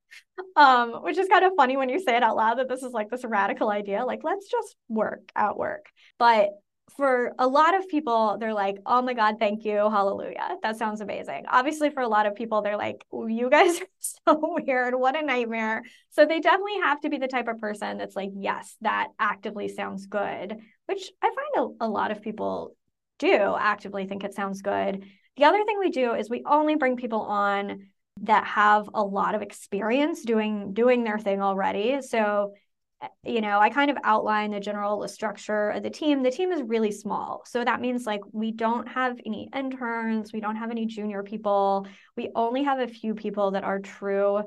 Um, 0.56 1.02
which 1.02 1.18
is 1.18 1.26
kind 1.28 1.44
of 1.44 1.52
funny 1.56 1.76
when 1.76 1.88
you 1.88 1.98
say 1.98 2.16
it 2.16 2.22
out 2.22 2.36
loud 2.36 2.58
that 2.58 2.68
this 2.68 2.84
is 2.84 2.92
like 2.92 3.10
this 3.10 3.24
radical 3.24 3.70
idea. 3.70 4.04
Like, 4.04 4.20
let's 4.22 4.48
just 4.48 4.76
work 4.88 5.22
at 5.34 5.56
work. 5.56 5.86
But 6.18 6.50
for 6.96 7.32
a 7.38 7.46
lot 7.46 7.74
of 7.74 7.88
people, 7.88 8.36
they're 8.38 8.54
like, 8.54 8.78
oh 8.86 9.02
my 9.02 9.14
God, 9.14 9.36
thank 9.38 9.64
you. 9.64 9.76
Hallelujah. 9.76 10.56
That 10.62 10.76
sounds 10.76 11.00
amazing. 11.00 11.44
Obviously, 11.48 11.90
for 11.90 12.02
a 12.02 12.08
lot 12.08 12.26
of 12.26 12.34
people, 12.34 12.62
they're 12.62 12.76
like, 12.76 13.04
you 13.12 13.50
guys 13.50 13.80
are 13.80 13.86
so 14.00 14.56
weird. 14.64 14.94
What 14.94 15.16
a 15.16 15.22
nightmare. 15.24 15.82
So 16.10 16.24
they 16.24 16.40
definitely 16.40 16.80
have 16.82 17.00
to 17.00 17.10
be 17.10 17.18
the 17.18 17.28
type 17.28 17.48
of 17.48 17.60
person 17.60 17.98
that's 17.98 18.14
like, 18.14 18.30
yes, 18.34 18.76
that 18.82 19.08
actively 19.18 19.68
sounds 19.68 20.06
good, 20.06 20.56
which 20.86 21.10
I 21.22 21.30
find 21.34 21.74
a, 21.80 21.86
a 21.86 21.88
lot 21.88 22.10
of 22.10 22.22
people 22.22 22.76
do 23.18 23.56
actively 23.58 24.06
think 24.06 24.24
it 24.24 24.34
sounds 24.34 24.62
good. 24.62 25.04
The 25.36 25.44
other 25.44 25.64
thing 25.64 25.78
we 25.78 25.90
do 25.90 26.14
is 26.14 26.30
we 26.30 26.42
only 26.46 26.76
bring 26.76 26.96
people 26.96 27.22
on 27.22 27.88
that 28.22 28.44
have 28.46 28.88
a 28.94 29.02
lot 29.02 29.34
of 29.34 29.42
experience 29.42 30.22
doing 30.22 30.72
doing 30.72 31.04
their 31.04 31.18
thing 31.18 31.42
already. 31.42 32.00
So 32.02 32.54
eh, 33.02 33.08
you 33.24 33.40
know, 33.40 33.58
I 33.58 33.70
kind 33.70 33.90
of 33.90 33.96
outline 34.04 34.52
the 34.52 34.60
general 34.60 35.06
structure 35.08 35.70
of 35.70 35.82
the 35.82 35.90
team. 35.90 36.22
The 36.22 36.30
team 36.30 36.52
is 36.52 36.62
really 36.62 36.92
small. 36.92 37.42
So 37.46 37.64
that 37.64 37.80
means 37.80 38.06
like 38.06 38.20
we 38.32 38.52
don't 38.52 38.88
have 38.88 39.18
any 39.26 39.48
interns, 39.54 40.32
we 40.32 40.40
don't 40.40 40.56
have 40.56 40.70
any 40.70 40.86
junior 40.86 41.22
people. 41.22 41.86
We 42.16 42.30
only 42.34 42.62
have 42.62 42.78
a 42.78 42.86
few 42.86 43.14
people 43.14 43.52
that 43.52 43.64
are 43.64 43.80
true 43.80 44.42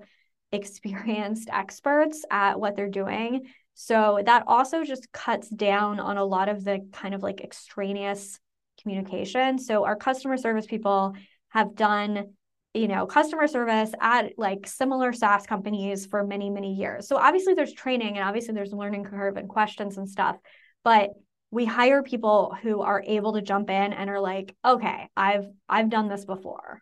experienced 0.53 1.49
experts 1.51 2.23
at 2.31 2.59
what 2.59 2.75
they're 2.75 2.89
doing. 2.89 3.47
So 3.73 4.21
that 4.25 4.45
also 4.47 4.83
just 4.83 5.11
cuts 5.11 5.49
down 5.49 5.99
on 5.99 6.17
a 6.17 6.25
lot 6.25 6.49
of 6.49 6.63
the 6.63 6.87
kind 6.93 7.13
of 7.13 7.21
like 7.21 7.41
extraneous 7.41 8.39
communication. 8.87 9.59
So 9.59 9.83
our 9.83 9.95
customer 9.95 10.37
service 10.37 10.65
people 10.65 11.13
have 11.49 11.75
done 11.75 12.33
you 12.73 12.87
know 12.87 13.07
customer 13.07 13.47
service 13.47 13.91
at 13.99 14.33
like 14.37 14.67
similar 14.67 15.11
SaaS 15.11 15.47
companies 15.47 16.05
for 16.05 16.23
many 16.23 16.49
many 16.49 16.73
years. 16.73 17.07
So 17.07 17.17
obviously 17.17 17.53
there's 17.53 17.73
training 17.73 18.17
and 18.17 18.27
obviously 18.27 18.53
there's 18.53 18.71
learning 18.71 19.05
curve 19.05 19.35
and 19.35 19.49
questions 19.49 19.97
and 19.97 20.09
stuff, 20.09 20.37
but 20.83 21.09
we 21.49 21.65
hire 21.65 22.03
people 22.03 22.55
who 22.61 22.81
are 22.81 23.03
able 23.05 23.33
to 23.33 23.41
jump 23.41 23.69
in 23.69 23.93
and 23.93 24.09
are 24.09 24.19
like, 24.19 24.55
"Okay, 24.63 25.09
I've 25.15 25.47
I've 25.67 25.89
done 25.89 26.07
this 26.07 26.25
before." 26.25 26.81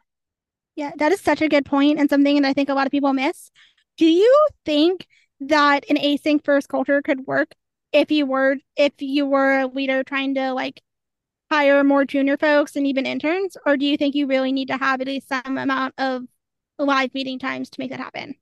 Yeah, 0.75 0.91
that 0.97 1.11
is 1.11 1.21
such 1.21 1.41
a 1.41 1.47
good 1.49 1.65
point 1.65 1.99
and 1.99 2.09
something 2.09 2.41
that 2.41 2.49
I 2.49 2.53
think 2.53 2.69
a 2.69 2.73
lot 2.73 2.87
of 2.87 2.91
people 2.91 3.13
miss. 3.13 3.49
Do 3.97 4.05
you 4.05 4.47
think 4.65 5.07
that 5.39 5.85
an 5.89 5.97
async 5.97 6.43
first 6.43 6.67
culture 6.67 7.01
could 7.01 7.25
work 7.25 7.53
if 7.93 8.11
you 8.11 8.25
were 8.25 8.57
if 8.75 8.93
you 8.99 9.25
were 9.25 9.59
a 9.61 9.67
leader 9.67 10.03
trying 10.03 10.35
to 10.35 10.53
like 10.53 10.81
hire 11.55 11.85
more 11.85 12.03
junior 12.03 12.35
folks 12.35 12.75
and 12.75 12.85
even 12.85 13.05
interns? 13.05 13.55
Or 13.65 13.77
do 13.77 13.85
you 13.85 13.95
think 13.95 14.13
you 14.13 14.27
really 14.27 14.51
need 14.51 14.67
to 14.67 14.77
have 14.77 14.99
at 14.99 15.07
least 15.07 15.29
some 15.29 15.57
amount 15.57 15.93
of 15.97 16.23
live 16.77 17.13
meeting 17.13 17.39
times 17.39 17.69
to 17.69 17.79
make 17.79 17.91
that 17.91 17.99
happen? 18.01 18.35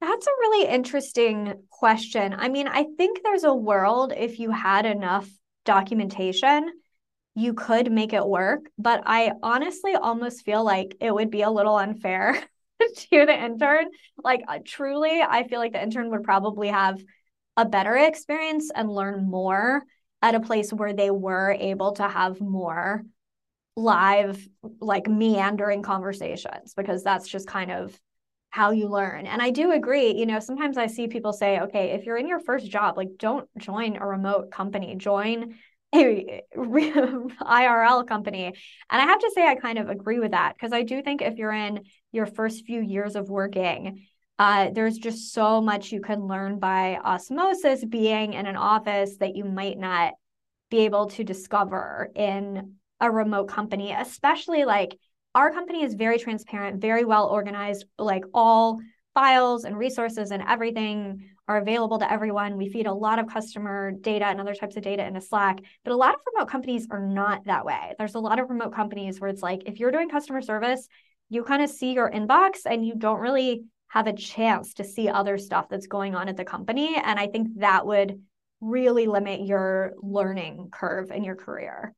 That's 0.00 0.26
a 0.26 0.40
really 0.40 0.68
interesting 0.68 1.64
question. 1.68 2.34
I 2.38 2.48
mean, 2.48 2.66
I 2.66 2.86
think 2.96 3.20
there's 3.22 3.44
a 3.44 3.52
world 3.52 4.14
if 4.16 4.38
you 4.38 4.50
had 4.50 4.86
enough 4.86 5.28
documentation, 5.66 6.70
you 7.34 7.52
could 7.52 7.92
make 7.92 8.14
it 8.14 8.26
work. 8.26 8.70
But 8.78 9.02
I 9.04 9.32
honestly 9.42 9.94
almost 9.94 10.46
feel 10.46 10.64
like 10.64 10.96
it 11.00 11.12
would 11.12 11.30
be 11.30 11.42
a 11.42 11.50
little 11.50 11.76
unfair 11.76 12.42
to 12.80 13.26
the 13.26 13.38
intern. 13.38 13.86
Like, 14.16 14.40
uh, 14.48 14.60
truly, 14.64 15.20
I 15.20 15.46
feel 15.46 15.58
like 15.58 15.72
the 15.72 15.82
intern 15.82 16.10
would 16.10 16.22
probably 16.22 16.68
have 16.68 17.02
a 17.58 17.66
better 17.66 17.98
experience 17.98 18.70
and 18.74 18.88
learn 18.88 19.28
more 19.28 19.82
at 20.22 20.34
a 20.34 20.40
place 20.40 20.72
where 20.72 20.92
they 20.92 21.10
were 21.10 21.56
able 21.58 21.92
to 21.92 22.08
have 22.08 22.40
more 22.40 23.04
live 23.76 24.46
like 24.80 25.06
meandering 25.06 25.82
conversations 25.82 26.74
because 26.74 27.04
that's 27.04 27.28
just 27.28 27.46
kind 27.46 27.70
of 27.70 27.98
how 28.50 28.70
you 28.70 28.88
learn. 28.88 29.26
And 29.26 29.40
I 29.40 29.50
do 29.50 29.72
agree, 29.72 30.14
you 30.14 30.26
know, 30.26 30.40
sometimes 30.40 30.76
I 30.78 30.86
see 30.86 31.06
people 31.06 31.32
say, 31.32 31.60
okay, 31.60 31.90
if 31.90 32.04
you're 32.04 32.16
in 32.16 32.26
your 32.26 32.40
first 32.40 32.70
job, 32.70 32.96
like 32.96 33.10
don't 33.18 33.48
join 33.58 33.96
a 33.96 34.06
remote 34.06 34.50
company, 34.50 34.96
join 34.96 35.54
a 35.94 36.42
IRL 36.56 38.06
company. 38.06 38.46
And 38.46 38.54
I 39.02 39.04
have 39.04 39.20
to 39.20 39.32
say, 39.34 39.46
I 39.46 39.54
kind 39.54 39.78
of 39.78 39.88
agree 39.88 40.18
with 40.18 40.32
that 40.32 40.54
because 40.54 40.72
I 40.72 40.82
do 40.82 41.02
think 41.02 41.22
if 41.22 41.36
you're 41.36 41.52
in 41.52 41.84
your 42.10 42.26
first 42.26 42.64
few 42.64 42.80
years 42.80 43.16
of 43.16 43.28
working, 43.28 44.06
uh, 44.38 44.70
there's 44.72 44.98
just 44.98 45.32
so 45.32 45.60
much 45.60 45.90
you 45.90 46.00
can 46.00 46.26
learn 46.26 46.58
by 46.58 46.96
osmosis 47.04 47.84
being 47.84 48.34
in 48.34 48.46
an 48.46 48.56
office 48.56 49.16
that 49.18 49.34
you 49.34 49.44
might 49.44 49.78
not 49.78 50.14
be 50.70 50.78
able 50.80 51.06
to 51.06 51.24
discover 51.24 52.10
in 52.14 52.74
a 53.00 53.10
remote 53.10 53.48
company, 53.48 53.92
especially 53.92 54.64
like 54.64 54.96
our 55.34 55.50
company 55.50 55.82
is 55.82 55.94
very 55.94 56.18
transparent, 56.18 56.80
very 56.80 57.04
well 57.04 57.26
organized, 57.26 57.84
like 57.98 58.24
all 58.32 58.80
files 59.14 59.64
and 59.64 59.76
resources 59.76 60.30
and 60.30 60.42
everything 60.46 61.28
are 61.48 61.56
available 61.56 61.98
to 61.98 62.10
everyone. 62.10 62.56
We 62.56 62.68
feed 62.68 62.86
a 62.86 62.92
lot 62.92 63.18
of 63.18 63.26
customer 63.26 63.90
data 63.90 64.26
and 64.26 64.40
other 64.40 64.54
types 64.54 64.76
of 64.76 64.82
data 64.82 65.04
into 65.06 65.20
Slack, 65.20 65.58
but 65.82 65.92
a 65.92 65.96
lot 65.96 66.14
of 66.14 66.20
remote 66.32 66.50
companies 66.50 66.86
are 66.90 67.00
not 67.00 67.44
that 67.46 67.64
way. 67.64 67.94
There's 67.98 68.14
a 68.14 68.20
lot 68.20 68.38
of 68.38 68.50
remote 68.50 68.74
companies 68.74 69.20
where 69.20 69.30
it's 69.30 69.42
like 69.42 69.62
if 69.66 69.80
you're 69.80 69.90
doing 69.90 70.10
customer 70.10 70.42
service, 70.42 70.86
you 71.30 71.42
kind 71.42 71.62
of 71.62 71.70
see 71.70 71.92
your 71.92 72.10
inbox 72.10 72.60
and 72.66 72.86
you 72.86 72.94
don't 72.96 73.20
really 73.20 73.64
have 73.88 74.06
a 74.06 74.12
chance 74.12 74.74
to 74.74 74.84
see 74.84 75.08
other 75.08 75.38
stuff 75.38 75.68
that's 75.68 75.86
going 75.86 76.14
on 76.14 76.28
at 76.28 76.36
the 76.36 76.44
company. 76.44 76.94
And 77.02 77.18
I 77.18 77.26
think 77.26 77.58
that 77.60 77.86
would 77.86 78.20
really 78.60 79.06
limit 79.06 79.46
your 79.46 79.94
learning 80.02 80.68
curve 80.70 81.10
in 81.10 81.24
your 81.24 81.36
career. 81.36 81.94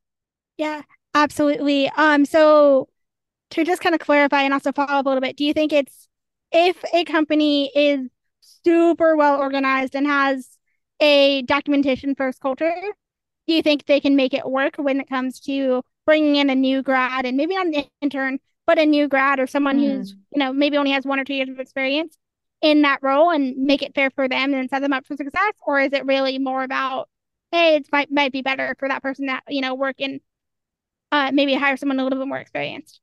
Yeah, 0.56 0.82
absolutely. 1.14 1.88
Um, 1.97 2.25
so 2.25 2.88
to 3.50 3.64
just 3.64 3.82
kind 3.82 3.94
of 3.94 4.00
clarify 4.00 4.42
and 4.42 4.54
also 4.54 4.73
follow 4.73 4.92
up 4.92 5.06
a 5.06 5.09
little 5.09 5.20
bit, 5.23 5.37
do 5.37 5.44
you 5.44 5.52
think 5.52 5.73
it's 5.73 6.09
if 6.52 6.82
a 6.92 7.04
company 7.04 7.70
is 7.75 8.09
super 8.40 9.16
well 9.16 9.40
organized 9.40 9.94
and 9.94 10.06
has 10.06 10.56
a 11.00 11.42
documentation 11.42 12.14
first 12.14 12.40
culture, 12.40 12.75
do 13.47 13.54
you 13.54 13.62
think 13.62 13.87
they 13.87 14.00
can 14.00 14.16
make 14.16 14.35
it 14.35 14.49
work 14.49 14.76
when 14.76 15.00
it 15.00 15.09
comes 15.09 15.40
to 15.40 15.82
bringing 16.06 16.37
in 16.37 16.50
a 16.50 16.54
new 16.54 16.82
grad 16.82 17.25
and 17.25 17.37
maybe 17.37 17.54
not 17.54 17.66
an 17.66 17.85
intern, 18.00 18.38
but 18.70 18.78
a 18.78 18.86
new 18.86 19.08
grad 19.08 19.40
or 19.40 19.48
someone 19.48 19.80
mm. 19.80 19.96
who's, 19.96 20.12
you 20.32 20.38
know, 20.38 20.52
maybe 20.52 20.76
only 20.76 20.92
has 20.92 21.04
one 21.04 21.18
or 21.18 21.24
two 21.24 21.34
years 21.34 21.48
of 21.48 21.58
experience 21.58 22.16
in 22.62 22.82
that 22.82 23.02
role 23.02 23.30
and 23.30 23.56
make 23.56 23.82
it 23.82 23.96
fair 23.96 24.10
for 24.10 24.28
them 24.28 24.54
and 24.54 24.70
set 24.70 24.80
them 24.80 24.92
up 24.92 25.04
for 25.04 25.16
success? 25.16 25.54
Or 25.66 25.80
is 25.80 25.92
it 25.92 26.06
really 26.06 26.38
more 26.38 26.62
about, 26.62 27.08
hey, 27.50 27.74
it 27.74 27.88
might, 27.90 28.12
might 28.12 28.30
be 28.30 28.42
better 28.42 28.76
for 28.78 28.86
that 28.86 29.02
person 29.02 29.26
that, 29.26 29.42
you 29.48 29.60
know, 29.60 29.74
work 29.74 29.96
in 29.98 30.20
uh, 31.10 31.32
maybe 31.34 31.54
hire 31.54 31.76
someone 31.76 31.98
a 31.98 32.04
little 32.04 32.20
bit 32.20 32.28
more 32.28 32.38
experienced? 32.38 33.00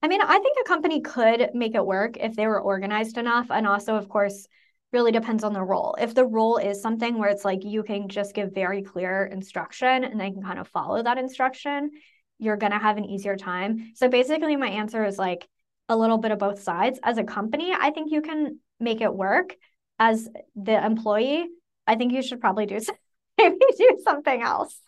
I 0.00 0.06
mean, 0.06 0.20
I 0.22 0.38
think 0.38 0.56
a 0.60 0.68
company 0.68 1.00
could 1.00 1.50
make 1.54 1.74
it 1.74 1.84
work 1.84 2.16
if 2.16 2.36
they 2.36 2.46
were 2.46 2.60
organized 2.60 3.18
enough. 3.18 3.48
And 3.50 3.66
also, 3.66 3.96
of 3.96 4.08
course, 4.08 4.46
really 4.92 5.10
depends 5.10 5.42
on 5.42 5.54
the 5.54 5.60
role. 5.60 5.96
If 5.98 6.14
the 6.14 6.24
role 6.24 6.58
is 6.58 6.80
something 6.80 7.18
where 7.18 7.30
it's 7.30 7.44
like 7.44 7.64
you 7.64 7.82
can 7.82 8.08
just 8.08 8.32
give 8.32 8.54
very 8.54 8.82
clear 8.82 9.24
instruction 9.24 10.04
and 10.04 10.20
they 10.20 10.30
can 10.30 10.44
kind 10.44 10.60
of 10.60 10.68
follow 10.68 11.02
that 11.02 11.18
instruction, 11.18 11.90
you're 12.38 12.56
going 12.56 12.72
to 12.72 12.78
have 12.78 12.96
an 12.96 13.04
easier 13.04 13.36
time. 13.36 13.92
So 13.94 14.08
basically, 14.08 14.56
my 14.56 14.68
answer 14.68 15.04
is 15.04 15.18
like 15.18 15.48
a 15.88 15.96
little 15.96 16.18
bit 16.18 16.30
of 16.30 16.38
both 16.38 16.62
sides. 16.62 16.98
As 17.02 17.18
a 17.18 17.24
company, 17.24 17.72
I 17.72 17.90
think 17.90 18.12
you 18.12 18.22
can 18.22 18.60
make 18.78 19.00
it 19.00 19.14
work. 19.14 19.56
As 19.98 20.28
the 20.54 20.84
employee, 20.84 21.46
I 21.86 21.96
think 21.96 22.12
you 22.12 22.22
should 22.22 22.40
probably 22.40 22.66
do 22.66 22.78
maybe 23.38 23.58
do 23.76 23.98
something 24.04 24.42
else. 24.42 24.78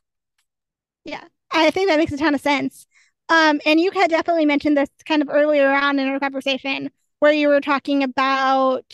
Yeah, 1.05 1.25
I 1.51 1.71
think 1.71 1.89
that 1.89 1.99
makes 1.99 2.13
a 2.13 2.17
ton 2.17 2.35
of 2.35 2.41
sense. 2.41 2.87
Um, 3.29 3.61
and 3.65 3.81
you 3.81 3.91
had 3.93 4.11
definitely 4.11 4.47
mentioned 4.47 4.77
this 4.77 4.91
kind 5.07 5.23
of 5.23 5.29
earlier 5.31 5.71
on 5.71 5.99
in 5.99 6.09
our 6.09 6.19
conversation 6.21 6.91
where 7.21 7.33
you 7.33 7.49
were 7.49 7.61
talking 7.61 8.03
about 8.03 8.85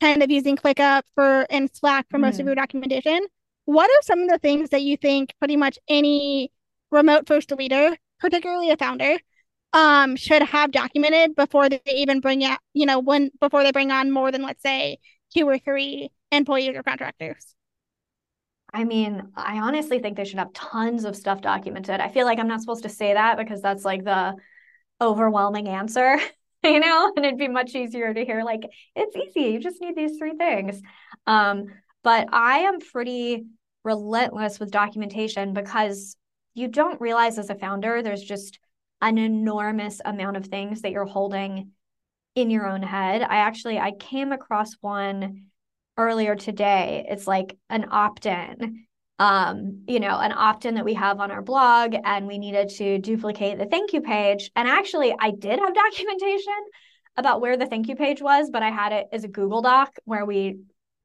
kind 0.00 0.22
of 0.22 0.30
using 0.30 0.56
ClickUp 0.56 1.02
for 1.14 1.46
and 1.50 1.70
Slack 1.72 2.06
for 2.10 2.18
mm. 2.18 2.22
most 2.22 2.38
of 2.38 2.44
mm. 2.44 2.46
your 2.46 2.54
documentation. 2.54 3.26
What 3.64 3.90
are 3.90 4.02
some 4.02 4.20
of 4.20 4.28
the 4.28 4.38
things 4.38 4.70
that 4.70 4.82
you 4.82 4.96
think 4.96 5.34
pretty 5.38 5.56
much 5.56 5.78
any 5.88 6.50
remote 6.90 7.26
first 7.26 7.50
leader, 7.52 7.96
particularly 8.20 8.70
a 8.70 8.76
founder, 8.76 9.18
um, 9.72 10.16
should 10.16 10.42
have 10.42 10.72
documented 10.72 11.36
before 11.36 11.68
they 11.68 11.80
even 11.86 12.20
bring 12.20 12.44
out, 12.44 12.58
you 12.72 12.86
know, 12.86 12.98
when 12.98 13.30
before 13.40 13.62
they 13.62 13.72
bring 13.72 13.90
on 13.90 14.10
more 14.10 14.32
than 14.32 14.42
let's 14.42 14.62
say 14.62 14.98
two 15.34 15.46
or 15.46 15.58
three 15.58 16.10
employees 16.32 16.74
or 16.76 16.82
contractors? 16.82 17.54
I 18.72 18.84
mean, 18.84 19.22
I 19.36 19.58
honestly 19.58 19.98
think 20.00 20.16
they 20.16 20.24
should 20.24 20.38
have 20.38 20.52
tons 20.52 21.04
of 21.04 21.16
stuff 21.16 21.40
documented. 21.40 22.00
I 22.00 22.08
feel 22.08 22.26
like 22.26 22.38
I'm 22.38 22.48
not 22.48 22.60
supposed 22.60 22.82
to 22.82 22.88
say 22.88 23.14
that 23.14 23.38
because 23.38 23.62
that's 23.62 23.84
like 23.84 24.04
the 24.04 24.34
overwhelming 25.00 25.68
answer. 25.68 26.18
you 26.64 26.80
know, 26.80 27.12
and 27.16 27.24
it'd 27.24 27.38
be 27.38 27.48
much 27.48 27.74
easier 27.74 28.12
to 28.12 28.24
hear 28.24 28.42
like 28.42 28.62
it's 28.94 29.16
easy. 29.16 29.50
You 29.50 29.60
just 29.60 29.80
need 29.80 29.96
these 29.96 30.18
three 30.18 30.36
things. 30.36 30.80
Um, 31.26 31.66
but 32.02 32.28
I 32.32 32.60
am 32.60 32.80
pretty 32.80 33.46
relentless 33.84 34.58
with 34.58 34.70
documentation 34.70 35.52
because 35.52 36.16
you 36.56 36.68
don't 36.68 37.00
realize 37.00 37.38
as 37.38 37.50
a 37.50 37.54
founder 37.54 38.02
there's 38.02 38.22
just 38.22 38.58
an 39.00 39.18
enormous 39.18 40.00
amount 40.04 40.36
of 40.36 40.46
things 40.46 40.82
that 40.82 40.90
you're 40.90 41.04
holding 41.04 41.70
in 42.34 42.50
your 42.50 42.66
own 42.66 42.82
head. 42.82 43.22
I 43.22 43.36
actually 43.36 43.78
I 43.78 43.92
came 43.92 44.32
across 44.32 44.72
one 44.80 45.44
earlier 45.96 46.34
today. 46.34 47.06
It's 47.08 47.26
like 47.26 47.56
an 47.70 47.86
opt-in 47.90 48.86
um, 49.18 49.82
you 49.88 49.98
know, 49.98 50.18
an 50.18 50.32
opt-in 50.32 50.74
that 50.74 50.84
we 50.84 50.94
have 50.94 51.20
on 51.20 51.30
our 51.30 51.40
blog 51.40 51.94
and 52.04 52.26
we 52.26 52.38
needed 52.38 52.68
to 52.76 52.98
duplicate 52.98 53.58
the 53.58 53.66
thank 53.66 53.92
you 53.92 54.02
page. 54.02 54.50
And 54.54 54.68
actually 54.68 55.14
I 55.18 55.30
did 55.30 55.58
have 55.58 55.74
documentation 55.90 56.54
about 57.16 57.40
where 57.40 57.56
the 57.56 57.66
thank 57.66 57.88
you 57.88 57.96
page 57.96 58.20
was, 58.20 58.50
but 58.50 58.62
I 58.62 58.70
had 58.70 58.92
it 58.92 59.06
as 59.12 59.24
a 59.24 59.28
Google 59.28 59.62
Doc 59.62 59.96
where 60.04 60.24
we 60.24 60.58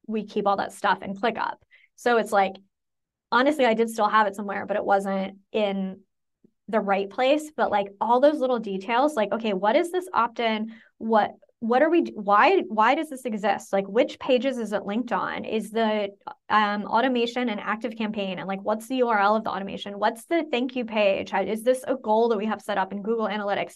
we 0.06 0.24
keep 0.24 0.46
all 0.46 0.56
that 0.56 0.72
stuff 0.72 0.98
and 1.00 1.16
ClickUp. 1.16 1.54
So 1.96 2.18
it's 2.18 2.32
like 2.32 2.54
honestly, 3.32 3.64
I 3.64 3.74
did 3.74 3.90
still 3.90 4.08
have 4.08 4.26
it 4.26 4.36
somewhere, 4.36 4.66
but 4.66 4.76
it 4.76 4.84
wasn't 4.84 5.38
in 5.50 6.00
the 6.68 6.80
right 6.80 7.10
place. 7.10 7.50
But 7.56 7.70
like 7.70 7.88
all 8.00 8.20
those 8.20 8.38
little 8.38 8.60
details, 8.60 9.16
like, 9.16 9.32
okay, 9.32 9.54
what 9.54 9.74
is 9.74 9.90
this 9.90 10.06
opt-in? 10.12 10.72
What 10.98 11.32
what 11.58 11.80
are 11.80 11.90
we 11.90 12.02
why 12.14 12.62
why 12.68 12.94
does 12.94 13.08
this 13.08 13.24
exist? 13.24 13.72
Like 13.72 13.86
which 13.86 14.18
pages 14.18 14.58
is 14.58 14.72
it 14.72 14.84
linked 14.84 15.12
on? 15.12 15.44
Is 15.44 15.70
the 15.70 16.10
um, 16.48 16.84
automation 16.84 17.48
an 17.48 17.58
ActiveCampaign? 17.58 18.38
And 18.38 18.46
like 18.46 18.62
what's 18.62 18.88
the 18.88 19.00
url 19.00 19.36
of 19.36 19.44
the 19.44 19.50
automation? 19.50 19.98
What's 19.98 20.24
the 20.26 20.44
thank 20.50 20.76
you 20.76 20.84
page? 20.84 21.32
Is 21.32 21.62
this 21.62 21.84
a 21.86 21.94
goal 21.94 22.28
that 22.28 22.38
we 22.38 22.46
have 22.46 22.60
set 22.60 22.78
up 22.78 22.92
in 22.92 23.02
google 23.02 23.26
analytics? 23.26 23.74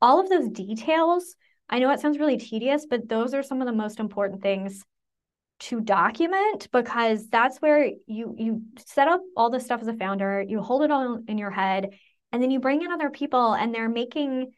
All 0.00 0.20
of 0.20 0.28
those 0.28 0.48
details 0.48 1.34
i 1.70 1.78
know 1.78 1.90
it 1.90 2.00
sounds 2.00 2.18
really 2.18 2.36
tedious 2.36 2.86
but 2.88 3.08
those 3.08 3.32
are 3.32 3.42
some 3.42 3.60
of 3.60 3.66
the 3.66 3.72
most 3.72 4.00
important 4.00 4.42
things 4.42 4.84
to 5.60 5.80
document 5.80 6.68
because 6.72 7.28
that's 7.28 7.58
where 7.58 7.88
you 8.06 8.34
you 8.36 8.62
set 8.86 9.08
up 9.08 9.20
all 9.36 9.50
this 9.50 9.64
stuff 9.64 9.80
as 9.80 9.88
a 9.88 9.94
founder 9.94 10.44
you 10.46 10.60
hold 10.60 10.82
it 10.82 10.90
all 10.90 11.20
in 11.28 11.38
your 11.38 11.50
head 11.50 11.90
and 12.32 12.42
then 12.42 12.50
you 12.50 12.58
bring 12.58 12.82
in 12.82 12.90
other 12.90 13.10
people 13.10 13.52
and 13.52 13.74
they're 13.74 13.88
making 13.88 14.50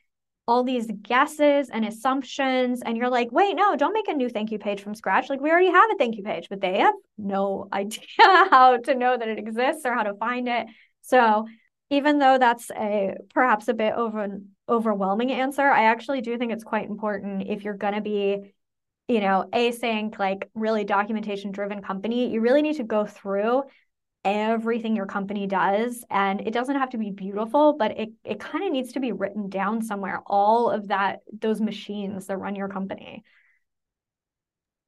all 0.49 0.63
these 0.63 0.89
guesses 1.03 1.69
and 1.71 1.85
assumptions 1.85 2.81
and 2.83 2.97
you're 2.97 3.11
like 3.11 3.31
wait 3.31 3.55
no 3.55 3.77
don't 3.77 3.93
make 3.93 4.09
a 4.09 4.15
new 4.15 4.29
thank 4.29 4.51
you 4.51 4.59
page 4.59 4.81
from 4.81 4.95
scratch. 4.95 5.29
Like 5.29 5.41
we 5.41 5.51
already 5.51 5.71
have 5.71 5.91
a 5.91 5.97
thank 5.97 6.17
you 6.17 6.23
page 6.23 6.49
but 6.49 6.61
they 6.61 6.79
have 6.79 6.95
no 7.19 7.69
idea 7.73 8.01
how 8.19 8.79
to 8.79 8.95
know 8.95 9.17
that 9.17 9.29
it 9.29 9.39
exists 9.39 9.85
or 9.85 9.95
how 9.95 10.05
to 10.05 10.15
find 10.15 10.49
it. 10.49 10.67
So 11.03 11.47
even 11.91 12.19
though 12.19 12.39
that's 12.39 12.71
a 12.71 13.15
perhaps 13.35 13.69
a 13.69 13.75
bit 13.75 13.93
over 13.95 14.23
an 14.23 14.49
overwhelming 14.69 15.31
answer 15.31 15.63
i 15.63 15.85
actually 15.85 16.21
do 16.21 16.37
think 16.37 16.53
it's 16.53 16.65
quite 16.65 16.89
important 16.89 17.45
if 17.47 17.63
you're 17.63 17.75
going 17.75 17.95
to 17.95 18.01
be 18.01 18.53
you 19.09 19.21
know 19.21 19.49
async 19.53 20.19
like 20.19 20.49
really 20.55 20.85
documentation 20.85 21.53
driven 21.53 21.81
company 21.83 22.31
you 22.31 22.41
really 22.41 22.63
need 22.63 22.77
to 22.77 22.85
go 22.85 23.07
through 23.07 23.63
everything 24.27 24.97
your 24.97 25.07
company 25.07 25.47
does 25.47 26.05
and 26.11 26.41
it 26.41 26.51
doesn't 26.51 26.75
have 26.75 26.91
to 26.91 26.99
be 26.99 27.13
beautiful 27.13 27.75
but 27.75 27.97
it, 27.97 28.09
it 28.25 28.41
kind 28.41 28.65
of 28.65 28.73
needs 28.73 28.93
to 28.93 28.99
be 28.99 29.13
written 29.13 29.49
down 29.49 29.81
somewhere 29.81 30.21
all 30.27 30.69
of 30.69 30.89
that 30.89 31.21
those 31.41 31.61
machines 31.61 32.27
that 32.27 32.37
run 32.37 32.57
your 32.57 32.69
company. 32.69 33.23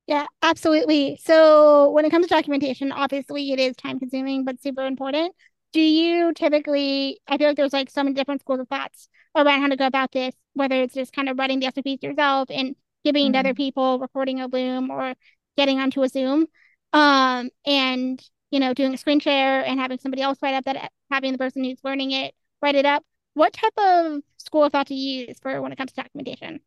Yeah 0.08 0.26
absolutely. 0.42 1.20
So 1.22 1.90
when 1.90 2.04
it 2.04 2.10
comes 2.10 2.26
to 2.26 2.34
documentation 2.34 2.90
obviously 2.90 3.52
it 3.52 3.60
is 3.60 3.76
time 3.76 4.00
consuming 4.00 4.44
but 4.44 4.60
super 4.60 4.84
important. 4.84 5.32
Do 5.72 5.80
you 5.80 6.32
typically 6.32 7.20
i 7.28 7.38
feel 7.38 7.46
like 7.46 7.56
there's 7.56 7.72
like 7.72 7.90
so 7.90 8.02
many 8.02 8.14
different 8.14 8.40
schools 8.40 8.58
of 8.58 8.68
thoughts 8.68 9.08
around 9.36 9.60
how 9.60 9.68
to 9.68 9.76
go 9.76 9.86
about 9.86 10.10
this 10.10 10.34
whether 10.54 10.82
it's 10.82 10.94
just 10.94 11.12
kind 11.12 11.28
of 11.28 11.38
writing 11.38 11.60
the 11.60 11.66
SOPs 11.66 12.02
yourself 12.02 12.50
and 12.50 12.74
giving 13.04 13.26
mm-hmm. 13.26 13.32
to 13.32 13.38
other 13.38 13.54
people 13.54 13.98
recording 13.98 14.40
a 14.40 14.46
loom 14.46 14.90
or 14.90 15.14
getting 15.56 15.78
onto 15.78 16.02
a 16.02 16.08
zoom 16.08 16.46
um 16.92 17.50
and 17.66 18.22
you 18.50 18.60
know, 18.60 18.72
doing 18.72 18.94
a 18.94 18.96
screen 18.96 19.20
share 19.20 19.64
and 19.64 19.78
having 19.78 19.98
somebody 19.98 20.22
else 20.22 20.38
write 20.42 20.54
up 20.54 20.64
that 20.64 20.90
having 21.10 21.32
the 21.32 21.38
person 21.38 21.64
who's 21.64 21.80
learning 21.84 22.12
it 22.12 22.34
write 22.62 22.74
it 22.74 22.86
up. 22.86 23.04
What 23.34 23.52
type 23.52 23.72
of 23.78 24.20
school 24.36 24.64
of 24.64 24.72
thought 24.72 24.88
do 24.88 24.94
you 24.94 25.26
use 25.26 25.38
for 25.40 25.60
when 25.60 25.72
it 25.72 25.78
comes 25.78 25.92
to 25.92 26.02
documentation? 26.02 26.60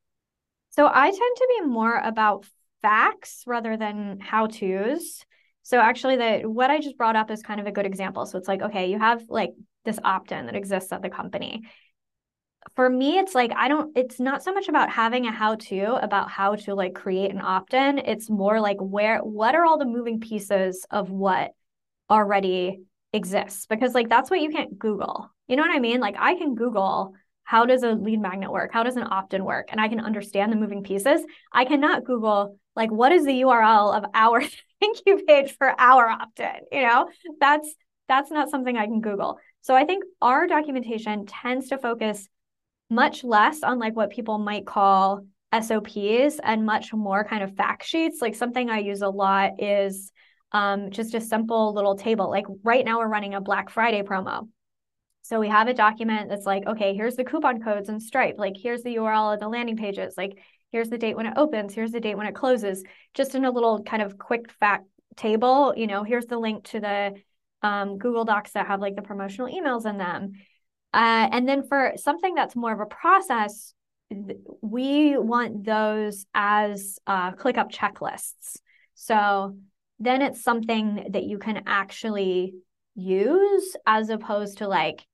So 0.70 0.88
I 0.88 1.10
tend 1.10 1.36
to 1.38 1.48
be 1.60 1.68
more 1.68 1.98
about 1.98 2.46
facts 2.82 3.44
rather 3.46 3.76
than 3.78 4.20
how 4.22 4.48
to's. 4.48 5.26
So 5.64 5.80
actually 5.80 6.16
the 6.18 6.50
what 6.50 6.70
I 6.70 6.80
just 6.80 6.98
brought 6.98 7.16
up 7.16 7.30
is 7.30 7.42
kind 7.42 7.60
of 7.60 7.68
a 7.68 7.72
good 7.72 7.86
example. 7.86 8.26
So 8.26 8.38
it's 8.38 8.48
like, 8.48 8.62
okay, 8.62 8.90
you 8.90 9.00
have 9.00 9.24
like 9.28 9.52
this 9.84 10.00
opt-in 10.04 10.46
that 10.46 10.56
exists 10.56 10.92
at 10.92 11.02
the 11.02 11.10
company. 11.10 11.64
For 12.76 12.90
me, 12.90 13.18
it's 13.18 13.36
like 13.36 13.52
I 13.56 13.68
don't 13.68 13.96
it's 13.98 14.20
not 14.20 14.44
so 14.44 14.54
much 14.54 14.70
about 14.70 14.90
having 14.90 15.26
a 15.26 15.32
how-to 15.32 15.96
about 16.02 16.30
how 16.30 16.56
to 16.56 16.76
like 16.76 16.94
create 16.94 17.32
an 17.32 17.42
opt-in. 17.42 17.98
It's 18.00 18.30
more 18.30 18.62
like 18.62 18.78
where 18.80 19.20
what 19.20 19.56
are 19.56 19.66
all 19.66 19.78
the 19.78 19.86
moving 19.86 20.20
pieces 20.20 20.86
of 20.92 21.10
what 21.10 21.52
already 22.10 22.82
exists? 23.14 23.66
Because 23.66 23.94
like 23.94 24.10
that's 24.10 24.30
what 24.30 24.42
you 24.42 24.50
can't 24.50 24.78
google. 24.78 25.32
You 25.48 25.56
know 25.56 25.64
what 25.64 25.76
i 25.76 25.80
mean? 25.80 26.00
Like 26.00 26.16
i 26.20 26.36
can 26.36 26.56
google 26.56 27.14
how 27.44 27.66
does 27.66 27.84
a 27.84 27.92
lead 27.92 28.22
magnet 28.22 28.52
work? 28.52 28.72
How 28.72 28.84
does 28.84 28.96
an 28.96 29.08
opt-in 29.10 29.44
work? 29.44 29.70
And 29.72 29.82
i 29.82 29.88
can 29.88 30.00
understand 30.00 30.52
the 30.52 30.58
moving 30.58 30.84
pieces. 30.84 31.22
I 31.52 31.66
cannot 31.66 32.06
google 32.06 32.58
like 32.76 32.92
what 32.92 33.12
is 33.12 33.26
the 33.26 33.42
url 33.42 33.98
of 33.98 34.06
our 34.14 34.42
thank 34.80 35.00
you 35.06 35.24
page 35.28 35.56
for 35.58 35.74
our 35.80 36.08
opt-in 36.08 36.62
you 36.72 36.84
know? 36.88 37.10
That's 37.40 37.74
that's 38.08 38.30
not 38.30 38.50
something 38.50 38.78
i 38.78 38.86
can 38.86 39.02
google. 39.02 39.40
So 39.62 39.76
i 39.76 39.84
think 39.84 40.04
our 40.22 40.48
documentation 40.48 41.26
tends 41.26 41.70
to 41.70 41.78
focus 41.78 42.28
much 42.92 43.24
less 43.24 43.64
on 43.64 43.80
like 43.80 43.96
what 43.96 44.12
people 44.12 44.38
might 44.38 44.68
call 44.68 45.26
sops 45.52 46.40
and 46.44 46.66
much 46.66 46.94
more 46.94 47.24
kind 47.24 47.44
of 47.44 47.56
fact 47.56 47.84
sheets 47.84 48.22
like 48.22 48.36
something 48.36 48.70
i 48.70 48.78
use 48.78 49.02
a 49.02 49.10
lot 49.10 49.62
is 49.62 50.12
um, 50.52 50.92
just 50.92 51.14
a 51.14 51.22
simple 51.22 51.74
little 51.74 51.96
table. 51.96 52.30
Like 52.30 52.46
right 52.64 52.84
now, 52.84 53.00
we're 53.00 53.08
running 53.08 53.34
a 53.34 53.42
Black 53.42 53.70
Friday 53.70 54.02
promo. 54.02 54.48
So 55.24 55.40
we 55.40 55.48
have 55.50 55.68
a 55.68 55.74
document 55.74 56.30
that's 56.30 56.46
like, 56.46 56.66
okay, 56.68 56.94
here's 56.96 57.16
the 57.16 57.24
coupon 57.24 57.62
codes 57.62 57.90
and 57.90 58.02
Stripe. 58.02 58.36
Like 58.38 58.56
here's 58.58 58.84
the 58.84 58.96
URL 58.96 59.34
of 59.34 59.40
the 59.40 59.48
landing 59.48 59.78
pages. 59.78 60.16
Like 60.18 60.38
here's 60.72 60.90
the 60.90 60.98
date 60.98 61.16
when 61.16 61.28
it 61.28 61.38
opens. 61.38 61.74
Here's 61.74 61.92
the 61.92 62.00
date 62.00 62.18
when 62.18 62.28
it 62.28 62.36
closes. 62.36 62.84
Just 63.14 63.36
in 63.36 63.46
a 63.46 63.52
little 63.52 63.84
kind 63.84 64.02
of 64.02 64.18
quick 64.18 64.52
fact 64.52 64.86
table, 65.16 65.74
you 65.78 65.88
know, 65.88 66.04
here's 66.04 66.26
the 66.26 66.40
link 66.40 66.64
to 66.66 66.80
the 66.80 67.14
um, 67.62 67.98
Google 67.98 68.26
Docs 68.26 68.54
that 68.54 68.68
have 68.68 68.82
like 68.82 68.96
the 68.96 69.02
promotional 69.02 69.54
emails 69.54 69.86
in 69.86 69.98
them. 69.98 70.34
Uh, 70.94 71.30
and 71.32 71.48
then 71.48 71.64
for 71.64 71.94
something 71.96 72.36
that's 72.36 72.56
more 72.56 72.74
of 72.74 72.80
a 72.80 72.86
process, 72.86 73.74
we 74.62 75.18
want 75.18 75.64
those 75.64 76.26
as 76.34 77.00
uh, 77.08 77.32
ClickUp 77.32 77.72
checklists. 77.72 78.58
So 78.96 79.56
then 80.00 80.22
it's 80.22 80.44
something 80.44 81.08
that 81.12 81.24
you 81.24 81.38
can 81.38 81.64
actually 81.66 82.56
use 82.96 83.76
as 83.86 84.10
opposed 84.10 84.58
to 84.58 84.68
like, 84.68 85.06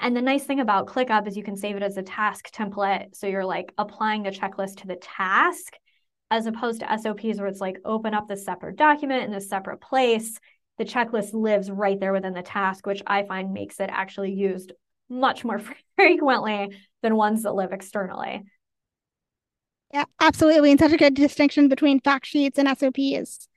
and 0.00 0.16
the 0.16 0.22
nice 0.22 0.44
thing 0.44 0.60
about 0.60 0.86
ClickUp 0.86 1.26
is 1.26 1.36
you 1.36 1.42
can 1.42 1.56
save 1.56 1.76
it 1.76 1.82
as 1.82 1.96
a 1.96 2.02
task 2.02 2.50
template. 2.52 3.16
So 3.16 3.26
you're 3.26 3.44
like 3.44 3.72
applying 3.78 4.22
the 4.22 4.30
checklist 4.30 4.80
to 4.80 4.86
the 4.86 4.96
task 4.96 5.74
as 6.30 6.46
opposed 6.46 6.80
to 6.80 6.98
SOPs 6.98 7.38
where 7.38 7.46
it's 7.46 7.60
like 7.60 7.78
open 7.84 8.14
up 8.14 8.28
this 8.28 8.44
separate 8.44 8.76
document 8.76 9.24
in 9.24 9.34
a 9.34 9.40
separate 9.40 9.80
place. 9.80 10.38
The 10.78 10.84
checklist 10.84 11.32
lives 11.32 11.70
right 11.70 11.98
there 11.98 12.12
within 12.12 12.34
the 12.34 12.42
task, 12.42 12.86
which 12.86 13.02
I 13.06 13.22
find 13.22 13.52
makes 13.52 13.80
it 13.80 13.90
actually 13.92 14.32
used 14.32 14.72
much 15.08 15.44
more 15.44 15.60
frequently 15.96 16.76
than 17.02 17.16
ones 17.16 17.42
that 17.42 17.54
live 17.54 17.72
externally. 17.72 18.42
Yeah, 19.92 20.04
absolutely. 20.20 20.70
And 20.72 20.80
such 20.80 20.92
a 20.92 20.96
good 20.96 21.14
distinction 21.14 21.68
between 21.68 22.00
fact 22.00 22.26
sheets 22.26 22.58
and 22.58 22.68
SOPs. 22.68 23.48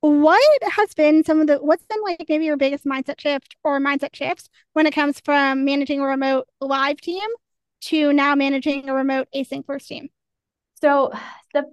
What 0.00 0.62
has 0.62 0.94
been 0.94 1.24
some 1.24 1.40
of 1.40 1.46
the, 1.46 1.56
what's 1.56 1.84
been 1.84 2.00
like 2.02 2.24
maybe 2.28 2.46
your 2.46 2.56
biggest 2.56 2.84
mindset 2.84 3.20
shift 3.20 3.56
or 3.64 3.80
mindset 3.80 4.14
shifts 4.14 4.48
when 4.72 4.86
it 4.86 4.94
comes 4.94 5.20
from 5.24 5.64
managing 5.64 6.00
a 6.00 6.06
remote 6.06 6.48
live 6.60 7.00
team 7.00 7.28
to 7.82 8.12
now 8.12 8.34
managing 8.34 8.88
a 8.88 8.94
remote 8.94 9.28
async 9.34 9.66
first 9.66 9.88
team? 9.88 10.08
So, 10.80 11.12
the 11.54 11.64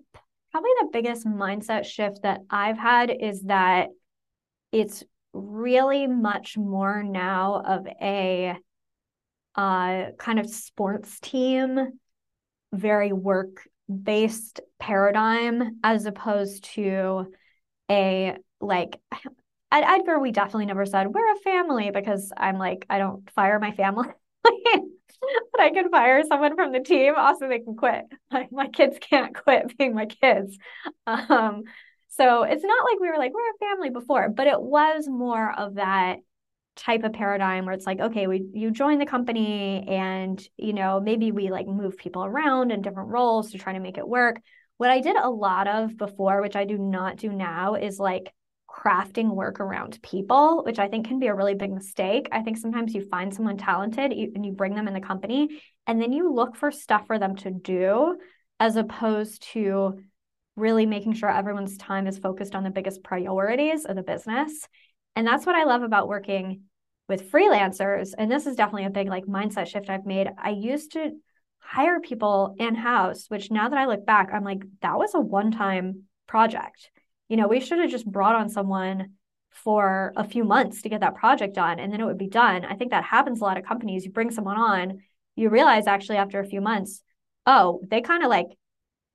probably 0.52 0.72
the 0.82 0.90
biggest 0.92 1.26
mindset 1.26 1.86
shift 1.86 2.24
that 2.24 2.42
I've 2.50 2.78
had 2.78 3.12
is 3.12 3.44
that 3.44 3.90
it's 4.72 5.04
really 5.34 6.08
much 6.08 6.58
more 6.58 7.04
now 7.04 7.62
of 7.66 7.86
a 8.02 8.58
uh, 9.58 10.12
kind 10.18 10.40
of 10.40 10.50
sports 10.50 11.20
team, 11.20 12.00
very 12.72 13.12
work 13.12 13.68
based 13.92 14.62
paradigm 14.80 15.80
as 15.84 16.06
opposed 16.06 16.66
to 16.76 17.32
a 17.90 18.38
like 18.62 19.00
at 19.72 19.84
Edgar, 19.84 20.20
we 20.20 20.32
definitely 20.32 20.66
never 20.66 20.86
said 20.86 21.08
we're 21.08 21.34
a 21.34 21.40
family 21.40 21.92
because 21.92 22.32
I'm 22.38 22.58
like, 22.58 22.86
I 22.90 23.00
don't 23.00 23.30
fire 23.32 23.60
my 23.60 23.72
family. 23.72 24.08
but 24.44 25.62
I 25.62 25.72
can 25.72 25.90
fire 25.90 26.24
someone 26.28 26.56
from 26.56 26.72
the 26.72 26.80
team. 26.80 27.16
Also, 27.18 27.48
they 27.48 27.60
can 27.60 27.76
quit. 27.76 28.06
Like 28.32 28.52
my 28.52 28.68
kids 28.68 28.98
can't 29.00 29.34
quit 29.34 29.78
being 29.78 29.96
my 29.96 30.06
kids. 30.06 30.58
Um, 31.08 31.64
so 32.10 32.44
it's 32.44 32.64
not 32.64 32.86
like 32.86 33.00
we 33.00 33.10
were 33.10 33.18
like, 33.18 33.34
we're 33.34 33.50
a 33.50 33.70
family 33.70 33.90
before, 33.90 34.30
but 34.30 34.48
it 34.48 34.62
was 34.62 35.08
more 35.08 35.52
of 35.58 35.76
that 35.76 36.18
type 36.78 37.04
of 37.04 37.14
paradigm 37.14 37.66
where 37.66 37.74
it's 37.74 37.86
like 37.86 38.00
okay 38.00 38.28
we 38.28 38.46
you 38.54 38.72
join 38.72 39.00
the 39.00 39.06
company 39.06 39.84
and 39.88 40.48
you 40.58 40.74
know 40.74 41.00
maybe 41.00 41.32
we 41.32 41.50
like 41.50 41.68
move 41.68 41.98
people 41.98 42.24
around 42.24 42.72
in 42.72 42.82
different 42.82 43.10
roles 43.10 43.52
to 43.52 43.58
try 43.58 43.74
to 43.74 43.80
make 43.80 43.98
it 43.98 44.08
work. 44.08 44.40
What 44.78 44.92
i 44.92 45.02
did 45.02 45.16
a 45.16 45.30
lot 45.30 45.68
of 45.68 45.98
before 45.98 46.42
which 46.42 46.56
i 46.56 46.66
do 46.66 46.78
not 46.78 47.18
do 47.18 47.30
now 47.30 47.76
is 47.76 48.00
like 48.00 48.32
crafting 48.70 49.34
work 49.34 49.60
around 49.60 50.00
people 50.04 50.62
which 50.64 50.78
i 50.78 50.88
think 50.88 51.08
can 51.08 51.20
be 51.20 51.28
a 51.28 51.36
really 51.36 51.56
big 51.56 51.72
mistake. 51.72 52.30
I 52.32 52.44
think 52.44 52.58
sometimes 52.58 52.94
you 52.94 53.02
find 53.02 53.34
someone 53.34 53.58
talented 53.58 54.12
and 54.12 54.46
you 54.46 54.52
bring 54.52 54.76
them 54.76 54.88
in 54.88 54.94
the 54.94 55.02
company 55.02 55.62
and 55.88 56.02
then 56.02 56.14
you 56.14 56.32
look 56.32 56.56
for 56.56 56.72
stuff 56.72 57.08
for 57.08 57.18
them 57.18 57.36
to 57.38 57.52
do 57.52 58.18
as 58.60 58.76
opposed 58.76 59.44
to 59.54 60.00
really 60.56 60.86
making 60.86 61.14
sure 61.14 61.30
everyone's 61.30 61.78
time 61.78 62.08
is 62.08 62.18
focused 62.18 62.56
on 62.56 62.64
the 62.64 62.70
biggest 62.70 63.04
priorities 63.04 63.86
of 63.86 63.96
the 63.96 64.04
business 64.04 64.68
and 65.18 65.26
that's 65.26 65.48
what 65.48 65.56
I 65.56 65.64
love 65.64 65.82
about 65.82 66.08
working 66.08 66.62
with 67.10 67.32
freelancers. 67.32 68.12
And 68.16 68.32
this 68.32 68.46
is 68.46 68.56
definitely 68.56 68.86
a 68.86 68.92
big 68.92 69.10
like 69.10 69.26
mindset 69.26 69.66
shift 69.66 69.90
I've 69.90 70.06
made. 70.06 70.30
I 70.38 70.52
used 70.52 70.92
to 70.92 71.10
hire 71.58 72.00
people 72.00 72.54
in 72.60 72.76
house, 72.76 73.26
which 73.28 73.50
now 73.50 73.68
that 73.68 73.80
I 73.80 73.88
look 73.88 74.06
back, 74.06 74.30
I'm 74.32 74.44
like, 74.44 74.62
that 74.84 74.96
was 74.96 75.16
a 75.16 75.20
one 75.20 75.50
time 75.50 76.04
project. 76.28 76.92
You 77.30 77.38
know, 77.38 77.48
we 77.48 77.62
should 77.62 77.80
have 77.80 77.90
just 77.90 78.06
brought 78.06 78.36
on 78.36 78.48
someone 78.48 79.14
for 79.50 80.14
a 80.16 80.24
few 80.24 80.44
months 80.44 80.84
to 80.84 80.90
get 80.90 81.00
that 81.00 81.16
project 81.16 81.56
done 81.56 81.80
and 81.80 81.92
then 81.92 82.00
it 82.00 82.06
would 82.06 82.20
be 82.20 82.30
done. 82.30 82.64
I 82.64 82.76
think 82.76 82.92
that 82.92 83.04
happens 83.04 83.42
a 83.42 83.44
lot 83.44 83.58
of 83.58 83.66
companies. 83.66 84.06
You 84.06 84.12
bring 84.12 84.30
someone 84.30 84.58
on, 84.58 85.00
you 85.36 85.50
realize 85.50 85.88
actually 85.88 86.18
after 86.18 86.40
a 86.40 86.46
few 86.46 86.62
months, 86.62 87.02
oh, 87.48 87.82
they 87.90 88.02
kind 88.02 88.22
of 88.22 88.30
like 88.30 88.50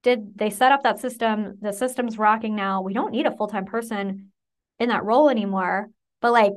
did 0.02 0.36
they 0.36 0.50
set 0.50 0.72
up 0.72 0.82
that 0.82 0.98
system? 0.98 1.58
The 1.60 1.72
system's 1.72 2.18
rocking 2.18 2.56
now. 2.56 2.82
We 2.82 2.92
don't 2.92 3.12
need 3.12 3.26
a 3.26 3.36
full 3.36 3.46
time 3.46 3.66
person 3.66 4.32
in 4.83 4.88
that 4.88 5.05
role 5.05 5.29
anymore. 5.29 5.88
But 6.21 6.33
like 6.33 6.55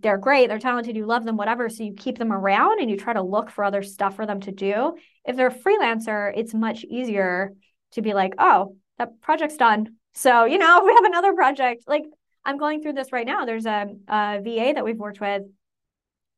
they're 0.00 0.18
great, 0.18 0.48
they're 0.48 0.58
talented, 0.58 0.96
you 0.96 1.06
love 1.06 1.24
them, 1.24 1.36
whatever. 1.36 1.68
So 1.68 1.84
you 1.84 1.94
keep 1.94 2.18
them 2.18 2.32
around 2.32 2.80
and 2.80 2.90
you 2.90 2.96
try 2.96 3.12
to 3.12 3.22
look 3.22 3.50
for 3.50 3.64
other 3.64 3.82
stuff 3.82 4.16
for 4.16 4.26
them 4.26 4.40
to 4.40 4.52
do. 4.52 4.96
If 5.24 5.36
they're 5.36 5.46
a 5.46 5.54
freelancer, 5.54 6.32
it's 6.36 6.52
much 6.52 6.84
easier 6.84 7.52
to 7.92 8.02
be 8.02 8.12
like, 8.12 8.34
oh, 8.38 8.76
that 8.98 9.20
project's 9.20 9.56
done. 9.56 9.94
So, 10.14 10.44
you 10.44 10.58
know, 10.58 10.82
we 10.84 10.92
have 10.92 11.04
another 11.04 11.34
project, 11.34 11.84
like 11.86 12.04
I'm 12.44 12.58
going 12.58 12.82
through 12.82 12.94
this 12.94 13.12
right 13.12 13.26
now. 13.26 13.44
There's 13.44 13.66
a, 13.66 13.86
a 14.08 14.40
VA 14.42 14.72
that 14.74 14.84
we've 14.84 14.98
worked 14.98 15.20
with 15.20 15.42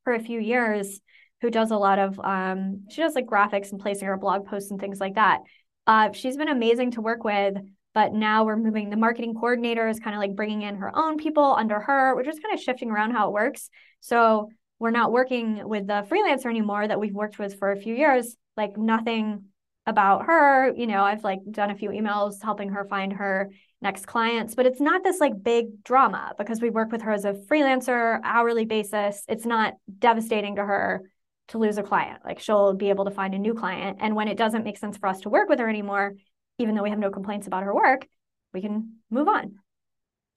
for 0.04 0.14
a 0.14 0.20
few 0.20 0.38
years 0.38 1.00
who 1.40 1.50
does 1.50 1.70
a 1.70 1.76
lot 1.76 1.98
of 1.98 2.20
um, 2.20 2.86
she 2.90 3.02
does 3.02 3.14
like 3.14 3.26
graphics 3.26 3.70
and 3.70 3.80
placing 3.80 4.08
her 4.08 4.16
blog 4.16 4.46
posts 4.46 4.70
and 4.70 4.80
things 4.80 5.00
like 5.00 5.14
that. 5.14 5.40
Uh, 5.86 6.12
she's 6.12 6.36
been 6.36 6.48
amazing 6.48 6.92
to 6.92 7.00
work 7.00 7.24
with 7.24 7.56
but 7.96 8.12
now 8.12 8.44
we're 8.44 8.58
moving 8.58 8.90
the 8.90 8.96
marketing 8.96 9.32
coordinator 9.32 9.88
is 9.88 9.98
kind 9.98 10.14
of 10.14 10.20
like 10.20 10.36
bringing 10.36 10.60
in 10.60 10.76
her 10.76 10.94
own 10.94 11.16
people 11.16 11.56
under 11.56 11.80
her. 11.80 12.14
We're 12.14 12.24
just 12.24 12.42
kind 12.42 12.52
of 12.52 12.62
shifting 12.62 12.90
around 12.90 13.12
how 13.12 13.28
it 13.28 13.32
works. 13.32 13.70
So 14.00 14.50
we're 14.78 14.90
not 14.90 15.12
working 15.12 15.66
with 15.66 15.86
the 15.86 16.06
freelancer 16.06 16.50
anymore 16.50 16.86
that 16.86 17.00
we've 17.00 17.14
worked 17.14 17.38
with 17.38 17.58
for 17.58 17.72
a 17.72 17.80
few 17.80 17.94
years. 17.94 18.36
Like 18.54 18.76
nothing 18.76 19.44
about 19.86 20.26
her. 20.26 20.74
You 20.76 20.86
know, 20.86 21.04
I've 21.04 21.24
like 21.24 21.38
done 21.50 21.70
a 21.70 21.74
few 21.74 21.88
emails 21.88 22.34
helping 22.42 22.68
her 22.68 22.84
find 22.84 23.14
her 23.14 23.50
next 23.80 24.04
clients, 24.04 24.54
but 24.54 24.66
it's 24.66 24.80
not 24.80 25.02
this 25.02 25.18
like 25.18 25.42
big 25.42 25.82
drama 25.82 26.34
because 26.36 26.60
we 26.60 26.68
work 26.68 26.92
with 26.92 27.00
her 27.00 27.12
as 27.12 27.24
a 27.24 27.32
freelancer, 27.32 28.20
hourly 28.22 28.66
basis. 28.66 29.24
It's 29.26 29.46
not 29.46 29.72
devastating 29.98 30.56
to 30.56 30.64
her 30.66 31.00
to 31.48 31.58
lose 31.58 31.78
a 31.78 31.82
client. 31.82 32.20
Like 32.26 32.40
she'll 32.40 32.74
be 32.74 32.90
able 32.90 33.06
to 33.06 33.10
find 33.10 33.34
a 33.34 33.38
new 33.38 33.54
client. 33.54 33.98
And 34.00 34.14
when 34.14 34.28
it 34.28 34.36
doesn't 34.36 34.64
make 34.64 34.76
sense 34.76 34.98
for 34.98 35.08
us 35.08 35.20
to 35.22 35.30
work 35.30 35.48
with 35.48 35.60
her 35.60 35.68
anymore, 35.68 36.14
even 36.58 36.74
though 36.74 36.82
we 36.82 36.90
have 36.90 36.98
no 36.98 37.10
complaints 37.10 37.46
about 37.46 37.62
her 37.62 37.74
work, 37.74 38.06
we 38.52 38.60
can 38.60 38.96
move 39.10 39.28
on. 39.28 39.56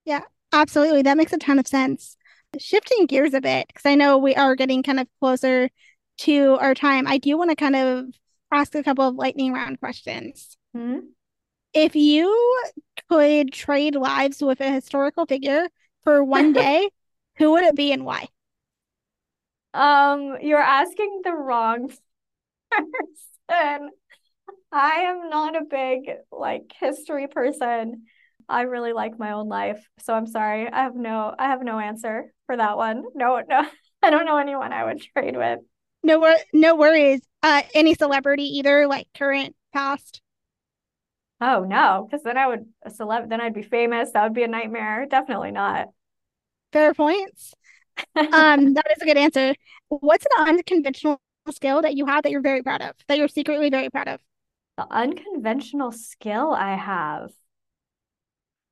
Yeah, 0.06 0.22
absolutely. 0.52 1.02
That 1.02 1.18
makes 1.18 1.34
a 1.34 1.38
ton 1.38 1.60
of 1.60 1.68
sense. 1.68 2.18
Shifting 2.58 3.06
gears 3.06 3.34
a 3.34 3.42
bit, 3.42 3.68
because 3.68 3.86
I 3.86 3.96
know 3.96 4.18
we 4.18 4.36
are 4.36 4.56
getting 4.56 4.82
kind 4.84 5.00
of 5.00 5.08
closer 5.20 5.70
to 6.20 6.58
our 6.60 6.74
time, 6.74 7.08
I 7.08 7.18
do 7.18 7.38
want 7.38 7.50
to 7.50 7.56
kind 7.56 7.76
of 7.76 8.06
ask 8.52 8.76
a 8.76 8.84
couple 8.84 9.08
of 9.08 9.16
lightning 9.16 9.54
round 9.54 9.80
questions. 9.80 10.58
Mm-hmm. 10.76 11.00
If 11.74 11.96
you 11.96 12.62
could 13.10 13.54
trade 13.54 13.96
lives 13.96 14.42
with 14.42 14.60
a 14.60 14.72
historical 14.72 15.26
figure 15.26 15.68
for 16.04 16.24
one 16.24 16.54
day, 16.54 16.90
who 17.38 17.52
would 17.52 17.64
it 17.64 17.76
be 17.76 17.92
and 17.92 18.06
why? 18.06 18.28
Um, 19.74 20.38
you're 20.42 20.60
asking 20.60 21.22
the 21.24 21.34
wrong 21.34 21.92
person. 22.72 23.92
I 24.72 25.02
am 25.02 25.30
not 25.30 25.56
a 25.56 25.66
big 25.66 26.10
like 26.32 26.72
history 26.80 27.28
person. 27.28 28.06
I 28.48 28.62
really 28.64 28.94
like 28.94 29.18
my 29.20 29.32
own 29.32 29.48
life. 29.48 29.84
So 30.00 30.14
I'm 30.14 30.28
sorry. 30.28 30.68
I 30.68 30.84
have 30.84 30.96
no 30.96 31.34
I 31.38 31.48
have 31.48 31.62
no 31.64 31.80
answer 31.80 32.34
for 32.46 32.58
that 32.58 32.78
one. 32.78 33.04
No, 33.16 33.42
no. 33.48 33.66
I 34.04 34.10
don't 34.10 34.26
know 34.26 34.38
anyone 34.38 34.72
I 34.74 34.86
would 34.86 35.02
trade 35.02 35.36
with. 35.36 35.60
No 36.04 36.20
wor- 36.20 36.46
no 36.54 36.76
worries. 36.76 37.22
Uh 37.44 37.64
any 37.74 37.94
celebrity 37.96 38.44
either 38.44 38.88
like 38.88 39.08
current, 39.14 39.56
past? 39.74 40.22
Oh 41.42 41.64
no, 41.64 42.08
because 42.10 42.24
then 42.24 42.38
I 42.38 42.48
would 42.48 42.66
a 42.84 42.90
celeb 42.90 43.30
then 43.30 43.42
I'd 43.42 43.54
be 43.54 43.64
famous. 43.64 44.12
That 44.12 44.24
would 44.24 44.34
be 44.34 44.44
a 44.44 44.48
nightmare. 44.48 45.06
Definitely 45.10 45.52
not. 45.52 45.88
Fair 46.72 46.94
points. 46.94 47.54
um, 48.16 48.74
that 48.74 48.86
is 48.96 49.02
a 49.02 49.06
good 49.06 49.18
answer. 49.18 49.56
What's 49.90 50.26
an 50.38 50.50
unconventional 50.50 51.22
skill 51.52 51.82
that 51.82 51.96
you 51.96 52.06
have 52.06 52.24
that 52.24 52.32
you're 52.32 52.42
very 52.42 52.62
proud 52.62 52.82
of, 52.82 52.96
that 53.08 53.18
you're 53.18 53.28
secretly 53.28 53.70
very 53.70 53.90
proud 53.90 54.08
of? 54.08 54.20
The 54.80 54.88
unconventional 54.92 55.92
skill 55.92 56.54
I 56.54 56.76
have. 56.76 57.32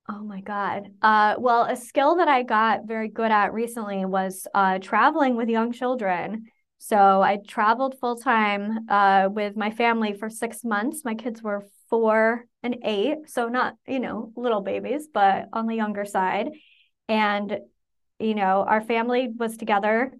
Oh 0.07 0.23
my 0.23 0.39
God. 0.39 0.87
Uh, 1.01 1.35
well, 1.37 1.63
a 1.63 1.75
skill 1.75 2.15
that 2.15 2.29
I 2.29 2.43
got 2.43 2.85
very 2.87 3.09
good 3.09 3.29
at 3.29 3.51
recently 3.51 4.05
was 4.05 4.47
uh, 4.53 4.79
traveling 4.79 5.35
with 5.35 5.49
young 5.49 5.73
children. 5.73 6.45
So 6.77 6.95
I 7.21 7.39
traveled 7.45 7.99
full 7.99 8.15
time 8.15 8.87
uh, 8.87 9.27
with 9.29 9.57
my 9.57 9.69
family 9.69 10.13
for 10.13 10.29
six 10.29 10.63
months. 10.63 11.01
My 11.03 11.13
kids 11.13 11.43
were 11.43 11.67
four 11.89 12.45
and 12.63 12.77
eight. 12.85 13.17
So 13.25 13.49
not, 13.49 13.73
you 13.85 13.99
know, 13.99 14.31
little 14.37 14.61
babies, 14.61 15.09
but 15.13 15.49
on 15.51 15.67
the 15.67 15.75
younger 15.75 16.05
side. 16.05 16.51
And, 17.09 17.59
you 18.17 18.33
know, 18.33 18.63
our 18.65 18.79
family 18.79 19.27
was 19.37 19.57
together 19.57 20.13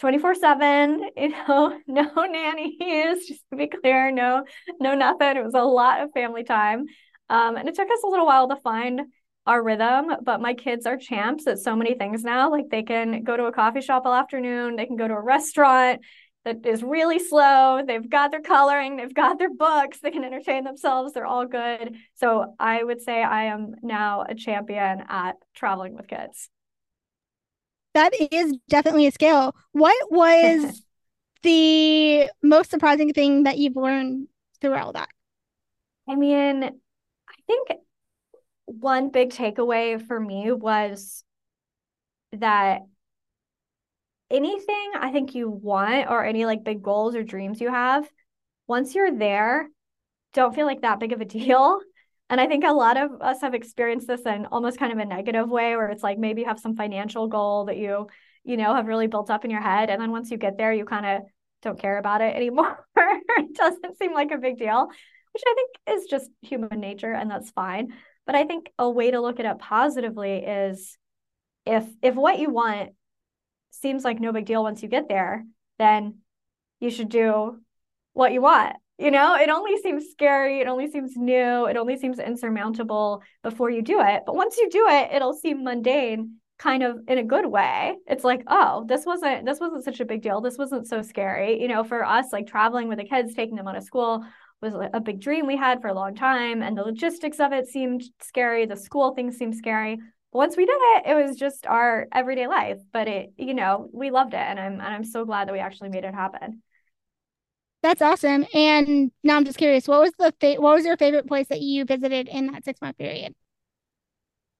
24 0.00 0.34
7 0.34 1.10
you 1.16 1.28
know 1.28 1.78
no 1.86 2.10
nannies 2.24 3.26
just 3.28 3.42
to 3.50 3.56
be 3.56 3.68
clear 3.68 4.10
no 4.10 4.44
no 4.80 4.94
nothing 4.94 5.36
it 5.36 5.44
was 5.44 5.54
a 5.54 5.62
lot 5.62 6.02
of 6.02 6.10
family 6.12 6.44
time 6.44 6.86
um, 7.28 7.56
and 7.56 7.68
it 7.68 7.74
took 7.74 7.90
us 7.90 8.02
a 8.04 8.08
little 8.08 8.26
while 8.26 8.48
to 8.48 8.56
find 8.56 9.02
our 9.46 9.62
rhythm, 9.62 10.12
but 10.22 10.40
my 10.40 10.54
kids 10.54 10.86
are 10.86 10.96
champs 10.96 11.46
at 11.46 11.58
so 11.58 11.74
many 11.74 11.94
things 11.94 12.22
now. 12.22 12.50
Like 12.50 12.68
they 12.70 12.82
can 12.82 13.24
go 13.24 13.36
to 13.36 13.46
a 13.46 13.52
coffee 13.52 13.80
shop 13.80 14.02
all 14.04 14.14
afternoon, 14.14 14.76
they 14.76 14.86
can 14.86 14.96
go 14.96 15.08
to 15.08 15.14
a 15.14 15.20
restaurant 15.20 16.00
that 16.44 16.66
is 16.66 16.82
really 16.82 17.18
slow. 17.18 17.82
They've 17.86 18.08
got 18.08 18.30
their 18.30 18.40
coloring, 18.40 18.96
they've 18.96 19.14
got 19.14 19.38
their 19.38 19.52
books, 19.52 20.00
they 20.00 20.10
can 20.10 20.24
entertain 20.24 20.64
themselves, 20.64 21.12
they're 21.12 21.26
all 21.26 21.46
good. 21.46 21.96
So 22.14 22.54
I 22.58 22.82
would 22.82 23.00
say 23.00 23.22
I 23.22 23.44
am 23.44 23.74
now 23.82 24.24
a 24.28 24.34
champion 24.34 25.04
at 25.08 25.36
traveling 25.54 25.94
with 25.94 26.08
kids. 26.08 26.48
That 27.94 28.12
is 28.30 28.54
definitely 28.68 29.06
a 29.06 29.12
skill. 29.12 29.54
What 29.72 30.10
was 30.10 30.82
the 31.42 32.30
most 32.42 32.70
surprising 32.70 33.12
thing 33.12 33.44
that 33.44 33.58
you've 33.58 33.76
learned 33.76 34.28
through 34.60 34.74
all 34.74 34.92
that? 34.92 35.08
I 36.08 36.14
mean, 36.14 36.64
I 36.64 37.34
think 37.46 37.68
one 38.66 39.10
big 39.10 39.30
takeaway 39.30 40.04
for 40.04 40.18
me 40.18 40.52
was 40.52 41.24
that 42.32 42.82
anything 44.30 44.92
I 44.98 45.12
think 45.12 45.34
you 45.34 45.48
want 45.48 46.08
or 46.10 46.24
any 46.24 46.46
like 46.46 46.64
big 46.64 46.82
goals 46.82 47.14
or 47.14 47.22
dreams 47.22 47.60
you 47.60 47.70
have, 47.70 48.08
once 48.66 48.94
you're 48.94 49.16
there, 49.16 49.68
don't 50.32 50.54
feel 50.54 50.66
like 50.66 50.82
that 50.82 51.00
big 51.00 51.12
of 51.12 51.20
a 51.20 51.24
deal. 51.26 51.80
And 52.32 52.40
I 52.40 52.46
think 52.46 52.64
a 52.64 52.72
lot 52.72 52.96
of 52.96 53.20
us 53.20 53.42
have 53.42 53.52
experienced 53.52 54.06
this 54.06 54.22
in 54.22 54.46
almost 54.46 54.78
kind 54.78 54.90
of 54.90 54.96
a 54.96 55.04
negative 55.04 55.50
way 55.50 55.76
where 55.76 55.90
it's 55.90 56.02
like 56.02 56.18
maybe 56.18 56.40
you 56.40 56.46
have 56.46 56.58
some 56.58 56.74
financial 56.74 57.26
goal 57.26 57.66
that 57.66 57.76
you, 57.76 58.06
you 58.42 58.56
know, 58.56 58.74
have 58.74 58.86
really 58.86 59.06
built 59.06 59.28
up 59.28 59.44
in 59.44 59.50
your 59.50 59.60
head. 59.60 59.90
And 59.90 60.00
then 60.00 60.12
once 60.12 60.30
you 60.30 60.38
get 60.38 60.56
there, 60.56 60.72
you 60.72 60.86
kind 60.86 61.04
of 61.04 61.22
don't 61.60 61.78
care 61.78 61.98
about 61.98 62.22
it 62.22 62.34
anymore. 62.34 62.86
it 62.96 63.54
doesn't 63.54 63.98
seem 63.98 64.14
like 64.14 64.30
a 64.30 64.38
big 64.38 64.56
deal, 64.56 64.88
which 65.34 65.42
I 65.46 65.54
think 65.54 65.98
is 65.98 66.06
just 66.06 66.30
human 66.40 66.80
nature 66.80 67.12
and 67.12 67.30
that's 67.30 67.50
fine. 67.50 67.92
But 68.24 68.34
I 68.34 68.44
think 68.44 68.70
a 68.78 68.88
way 68.88 69.10
to 69.10 69.20
look 69.20 69.38
at 69.38 69.44
it 69.44 69.58
positively 69.58 70.36
is 70.36 70.96
if 71.66 71.84
if 72.00 72.14
what 72.14 72.38
you 72.38 72.48
want 72.48 72.92
seems 73.72 74.04
like 74.04 74.20
no 74.20 74.32
big 74.32 74.46
deal 74.46 74.62
once 74.62 74.82
you 74.82 74.88
get 74.88 75.06
there, 75.06 75.44
then 75.78 76.20
you 76.80 76.88
should 76.88 77.10
do 77.10 77.60
what 78.14 78.32
you 78.32 78.40
want. 78.40 78.76
You 78.98 79.10
know, 79.10 79.34
it 79.34 79.48
only 79.48 79.76
seems 79.78 80.10
scary, 80.10 80.60
it 80.60 80.68
only 80.68 80.90
seems 80.90 81.16
new, 81.16 81.66
it 81.66 81.76
only 81.76 81.96
seems 81.96 82.18
insurmountable 82.18 83.22
before 83.42 83.70
you 83.70 83.82
do 83.82 84.00
it. 84.00 84.22
But 84.26 84.36
once 84.36 84.56
you 84.58 84.68
do 84.70 84.86
it, 84.88 85.10
it'll 85.12 85.32
seem 85.32 85.64
mundane 85.64 86.36
kind 86.58 86.82
of 86.82 86.98
in 87.08 87.18
a 87.18 87.24
good 87.24 87.46
way. 87.46 87.96
It's 88.06 88.22
like, 88.22 88.44
oh, 88.46 88.84
this 88.86 89.04
wasn't 89.04 89.44
this 89.44 89.58
wasn't 89.58 89.84
such 89.84 90.00
a 90.00 90.04
big 90.04 90.22
deal. 90.22 90.40
This 90.40 90.58
wasn't 90.58 90.86
so 90.86 91.02
scary. 91.02 91.60
You 91.60 91.68
know, 91.68 91.82
for 91.82 92.04
us 92.04 92.26
like 92.32 92.46
traveling 92.46 92.88
with 92.88 92.98
the 92.98 93.04
kids, 93.04 93.34
taking 93.34 93.56
them 93.56 93.66
out 93.66 93.76
of 93.76 93.82
school 93.82 94.24
was 94.60 94.74
a 94.94 95.00
big 95.00 95.20
dream 95.20 95.46
we 95.46 95.56
had 95.56 95.80
for 95.80 95.88
a 95.88 95.94
long 95.94 96.14
time 96.14 96.62
and 96.62 96.78
the 96.78 96.82
logistics 96.84 97.40
of 97.40 97.52
it 97.52 97.66
seemed 97.66 98.04
scary, 98.20 98.64
the 98.64 98.76
school 98.76 99.12
things 99.12 99.36
seemed 99.36 99.56
scary 99.56 99.98
but 100.32 100.38
once 100.38 100.56
we 100.56 100.64
did 100.64 100.78
it, 100.78 101.02
it 101.08 101.14
was 101.14 101.36
just 101.36 101.66
our 101.66 102.06
everyday 102.12 102.46
life. 102.46 102.78
But 102.92 103.06
it, 103.06 103.34
you 103.36 103.52
know, 103.54 103.88
we 103.92 104.10
loved 104.10 104.32
it, 104.32 104.38
and 104.38 104.58
I'm 104.58 104.72
and 104.72 104.82
I'm 104.82 105.04
so 105.04 105.24
glad 105.24 105.46
that 105.46 105.52
we 105.52 105.58
actually 105.58 105.90
made 105.90 106.04
it 106.04 106.14
happen. 106.14 106.62
That's 107.82 108.00
awesome. 108.00 108.46
And 108.54 109.10
now 109.24 109.36
I'm 109.36 109.44
just 109.44 109.58
curious, 109.58 109.88
what 109.88 110.00
was 110.00 110.12
the 110.18 110.32
fa- 110.40 110.60
what 110.60 110.76
was 110.76 110.84
your 110.84 110.96
favorite 110.96 111.26
place 111.26 111.48
that 111.48 111.60
you 111.60 111.84
visited 111.84 112.28
in 112.28 112.46
that 112.46 112.64
six 112.64 112.80
month 112.80 112.96
period? 112.96 113.34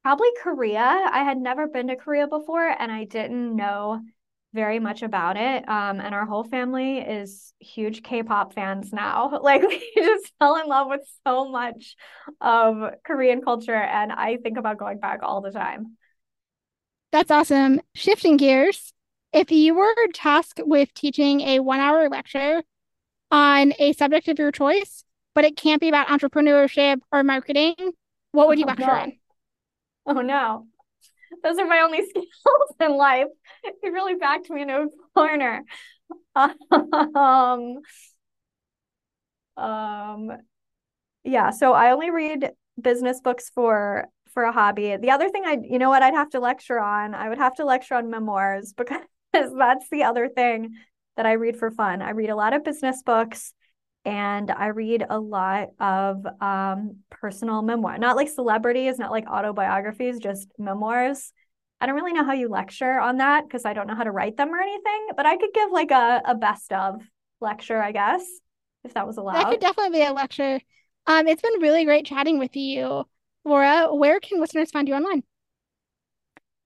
Probably 0.02 0.28
Korea. 0.42 0.80
I 0.82 1.22
had 1.22 1.38
never 1.38 1.68
been 1.68 1.86
to 1.86 1.96
Korea 1.96 2.26
before, 2.26 2.66
and 2.66 2.90
I 2.90 3.04
didn't 3.04 3.54
know 3.54 4.00
very 4.52 4.80
much 4.80 5.02
about 5.02 5.36
it. 5.36 5.66
Um, 5.68 6.00
and 6.00 6.14
our 6.14 6.26
whole 6.26 6.42
family 6.42 6.98
is 6.98 7.54
huge 7.60 8.02
K-pop 8.02 8.54
fans 8.54 8.92
now. 8.92 9.38
Like 9.42 9.62
we 9.62 9.92
just 9.94 10.32
fell 10.40 10.56
in 10.56 10.66
love 10.66 10.88
with 10.88 11.02
so 11.24 11.48
much 11.48 11.94
of 12.40 12.94
Korean 13.04 13.40
culture, 13.42 13.74
and 13.74 14.10
I 14.10 14.38
think 14.38 14.58
about 14.58 14.78
going 14.78 14.98
back 14.98 15.20
all 15.22 15.40
the 15.40 15.52
time. 15.52 15.96
That's 17.12 17.30
awesome. 17.30 17.80
Shifting 17.94 18.36
gears, 18.36 18.92
if 19.32 19.52
you 19.52 19.74
were 19.74 19.94
tasked 20.12 20.60
with 20.64 20.92
teaching 20.94 21.42
a 21.42 21.60
one-hour 21.60 22.08
lecture 22.08 22.62
on 23.32 23.72
a 23.80 23.92
subject 23.94 24.28
of 24.28 24.38
your 24.38 24.52
choice, 24.52 25.04
but 25.34 25.44
it 25.44 25.56
can't 25.56 25.80
be 25.80 25.88
about 25.88 26.06
entrepreneurship 26.06 26.98
or 27.10 27.24
marketing, 27.24 27.74
what 28.30 28.46
would 28.46 28.58
you 28.58 28.66
oh, 28.66 28.68
lecture 28.68 28.90
on? 28.90 29.12
Oh 30.06 30.20
no 30.20 30.66
those 31.42 31.58
are 31.58 31.66
my 31.66 31.80
only 31.80 32.06
skills 32.08 32.26
in 32.80 32.96
life. 32.96 33.26
He 33.82 33.88
really 33.88 34.14
backed 34.14 34.50
me 34.50 34.62
into 34.62 34.74
a 34.74 34.88
corner. 35.14 35.62
Um, 36.34 37.80
um, 39.56 40.32
yeah, 41.24 41.50
so 41.50 41.72
I 41.72 41.92
only 41.92 42.10
read 42.10 42.50
business 42.80 43.20
books 43.20 43.50
for 43.54 44.06
for 44.32 44.44
a 44.44 44.52
hobby. 44.52 44.96
The 44.96 45.10
other 45.10 45.28
thing 45.28 45.42
I, 45.44 45.58
you 45.62 45.78
know 45.78 45.90
what, 45.90 46.02
I'd 46.02 46.14
have 46.14 46.30
to 46.30 46.40
lecture 46.40 46.80
on. 46.80 47.14
I 47.14 47.28
would 47.28 47.38
have 47.38 47.54
to 47.56 47.66
lecture 47.66 47.94
on 47.94 48.10
memoirs 48.10 48.72
because 48.76 49.00
that's 49.32 49.88
the 49.90 50.04
other 50.04 50.28
thing 50.28 50.74
that 51.16 51.26
I 51.26 51.32
read 51.32 51.56
for 51.56 51.70
fun. 51.70 52.02
I 52.02 52.10
read 52.10 52.30
a 52.30 52.36
lot 52.36 52.54
of 52.54 52.64
business 52.64 53.02
books 53.02 53.52
and 54.04 54.50
I 54.50 54.68
read 54.68 55.04
a 55.08 55.18
lot 55.18 55.68
of 55.78 56.26
um, 56.40 56.96
personal 57.10 57.62
memoir, 57.62 57.98
not 57.98 58.16
like 58.16 58.28
celebrities, 58.28 58.98
not 58.98 59.10
like 59.10 59.28
autobiographies, 59.28 60.18
just 60.18 60.48
memoirs. 60.58 61.32
I 61.80 61.86
don't 61.86 61.94
really 61.96 62.12
know 62.12 62.24
how 62.24 62.32
you 62.32 62.48
lecture 62.48 62.98
on 62.98 63.18
that 63.18 63.44
because 63.46 63.64
I 63.64 63.72
don't 63.72 63.86
know 63.86 63.94
how 63.94 64.04
to 64.04 64.10
write 64.10 64.36
them 64.36 64.54
or 64.54 64.60
anything, 64.60 65.08
but 65.16 65.26
I 65.26 65.36
could 65.36 65.50
give 65.54 65.70
like 65.70 65.90
a, 65.90 66.22
a 66.24 66.34
best 66.34 66.72
of 66.72 67.02
lecture, 67.40 67.80
I 67.80 67.92
guess, 67.92 68.24
if 68.84 68.94
that 68.94 69.06
was 69.06 69.16
allowed. 69.16 69.34
That 69.34 69.50
could 69.50 69.60
definitely 69.60 69.98
be 69.98 70.04
a 70.04 70.12
lecture. 70.12 70.60
Um, 71.06 71.26
it's 71.26 71.42
been 71.42 71.60
really 71.60 71.84
great 71.84 72.06
chatting 72.06 72.38
with 72.38 72.56
you, 72.56 73.04
Laura. 73.44 73.94
Where 73.94 74.20
can 74.20 74.40
listeners 74.40 74.70
find 74.70 74.88
you 74.88 74.94
online? 74.94 75.24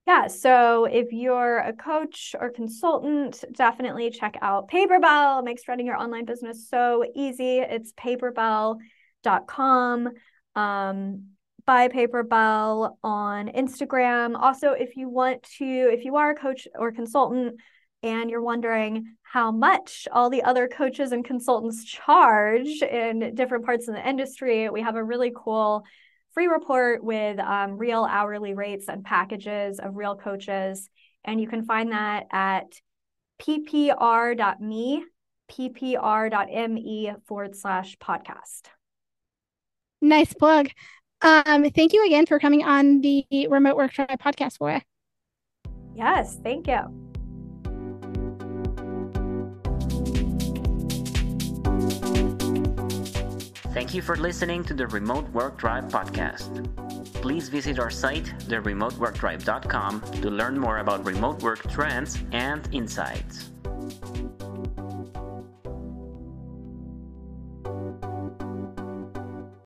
Yeah, 0.07 0.29
so 0.29 0.85
if 0.85 1.11
you're 1.11 1.59
a 1.59 1.73
coach 1.73 2.37
or 2.39 2.51
consultant, 2.51 3.43
definitely 3.53 4.11
check 4.11 4.37
out 4.41 4.71
Paperbell. 4.71 5.41
It 5.41 5.45
makes 5.45 5.67
running 5.67 5.87
your 5.87 5.97
online 5.97 6.25
business 6.25 6.69
so 6.69 7.05
easy. 7.17 7.59
It's 7.59 7.93
paperbell.com. 7.95 10.09
Um, 10.55 11.25
buy 11.67 11.89
Paperbell 11.89 12.97
on 13.03 13.49
Instagram. 13.49 14.41
Also, 14.41 14.71
if 14.71 14.97
you 14.97 15.09
want 15.09 15.43
to, 15.59 15.65
if 15.65 16.05
you 16.05 16.15
are 16.15 16.31
a 16.31 16.37
coach 16.37 16.69
or 16.79 16.93
consultant 16.93 17.57
and 18.05 18.31
you're 18.31 18.41
wondering 18.41 19.17
how 19.23 19.51
much 19.51 20.07
all 20.13 20.31
the 20.31 20.45
other 20.45 20.69
coaches 20.69 21.11
and 21.11 21.25
consultants 21.25 21.85
charge 21.85 22.81
in 22.81 23.35
different 23.35 23.65
parts 23.65 23.89
of 23.89 23.95
the 23.95 24.09
industry, 24.09 24.71
we 24.71 24.83
have 24.83 24.95
a 24.95 25.03
really 25.03 25.33
cool 25.35 25.83
free 26.37 26.49
report 26.49 27.03
with 27.03 27.39
um, 27.39 27.79
real 27.79 28.05
hourly 28.05 28.53
rates 28.53 28.89
and 28.89 29.03
packages 29.03 29.81
of 29.81 29.97
real 29.97 30.15
coaches. 30.15 30.91
And 31.25 31.41
you 31.41 31.49
can 31.49 31.65
find 31.65 31.93
that 31.93 32.27
at 32.31 32.67
ppr.me, 33.41 35.05
ppr.me 35.51 37.13
forward 37.27 37.57
slash 37.57 37.97
podcast. 37.97 38.63
Nice 40.03 40.35
plug. 40.35 40.69
Um, 41.23 41.71
thank 41.71 41.95
you 41.95 42.05
again 42.05 42.27
for 42.27 42.39
coming 42.39 42.63
on 42.63 43.01
the 43.01 43.25
Remote 43.49 43.77
Work 43.77 43.93
Tribe 43.93 44.21
podcast, 44.21 44.61
Laura. 44.61 44.83
Yes, 45.95 46.39
thank 46.45 46.69
you. 46.69 47.06
Thank 53.77 53.93
you 53.93 54.01
for 54.01 54.17
listening 54.17 54.65
to 54.65 54.73
the 54.73 54.87
Remote 54.87 55.29
Work 55.35 55.59
Tribe 55.59 55.93
podcast. 55.93 56.65
Please 57.21 57.51
visit 57.51 57.79
our 57.79 57.91
site, 57.91 58.25
theremoteworktribe.com, 58.49 60.01
to 60.23 60.31
learn 60.31 60.59
more 60.59 60.79
about 60.79 61.05
remote 61.05 61.43
work 61.43 61.71
trends 61.71 62.19
and 62.33 62.67
insights. 62.73 63.51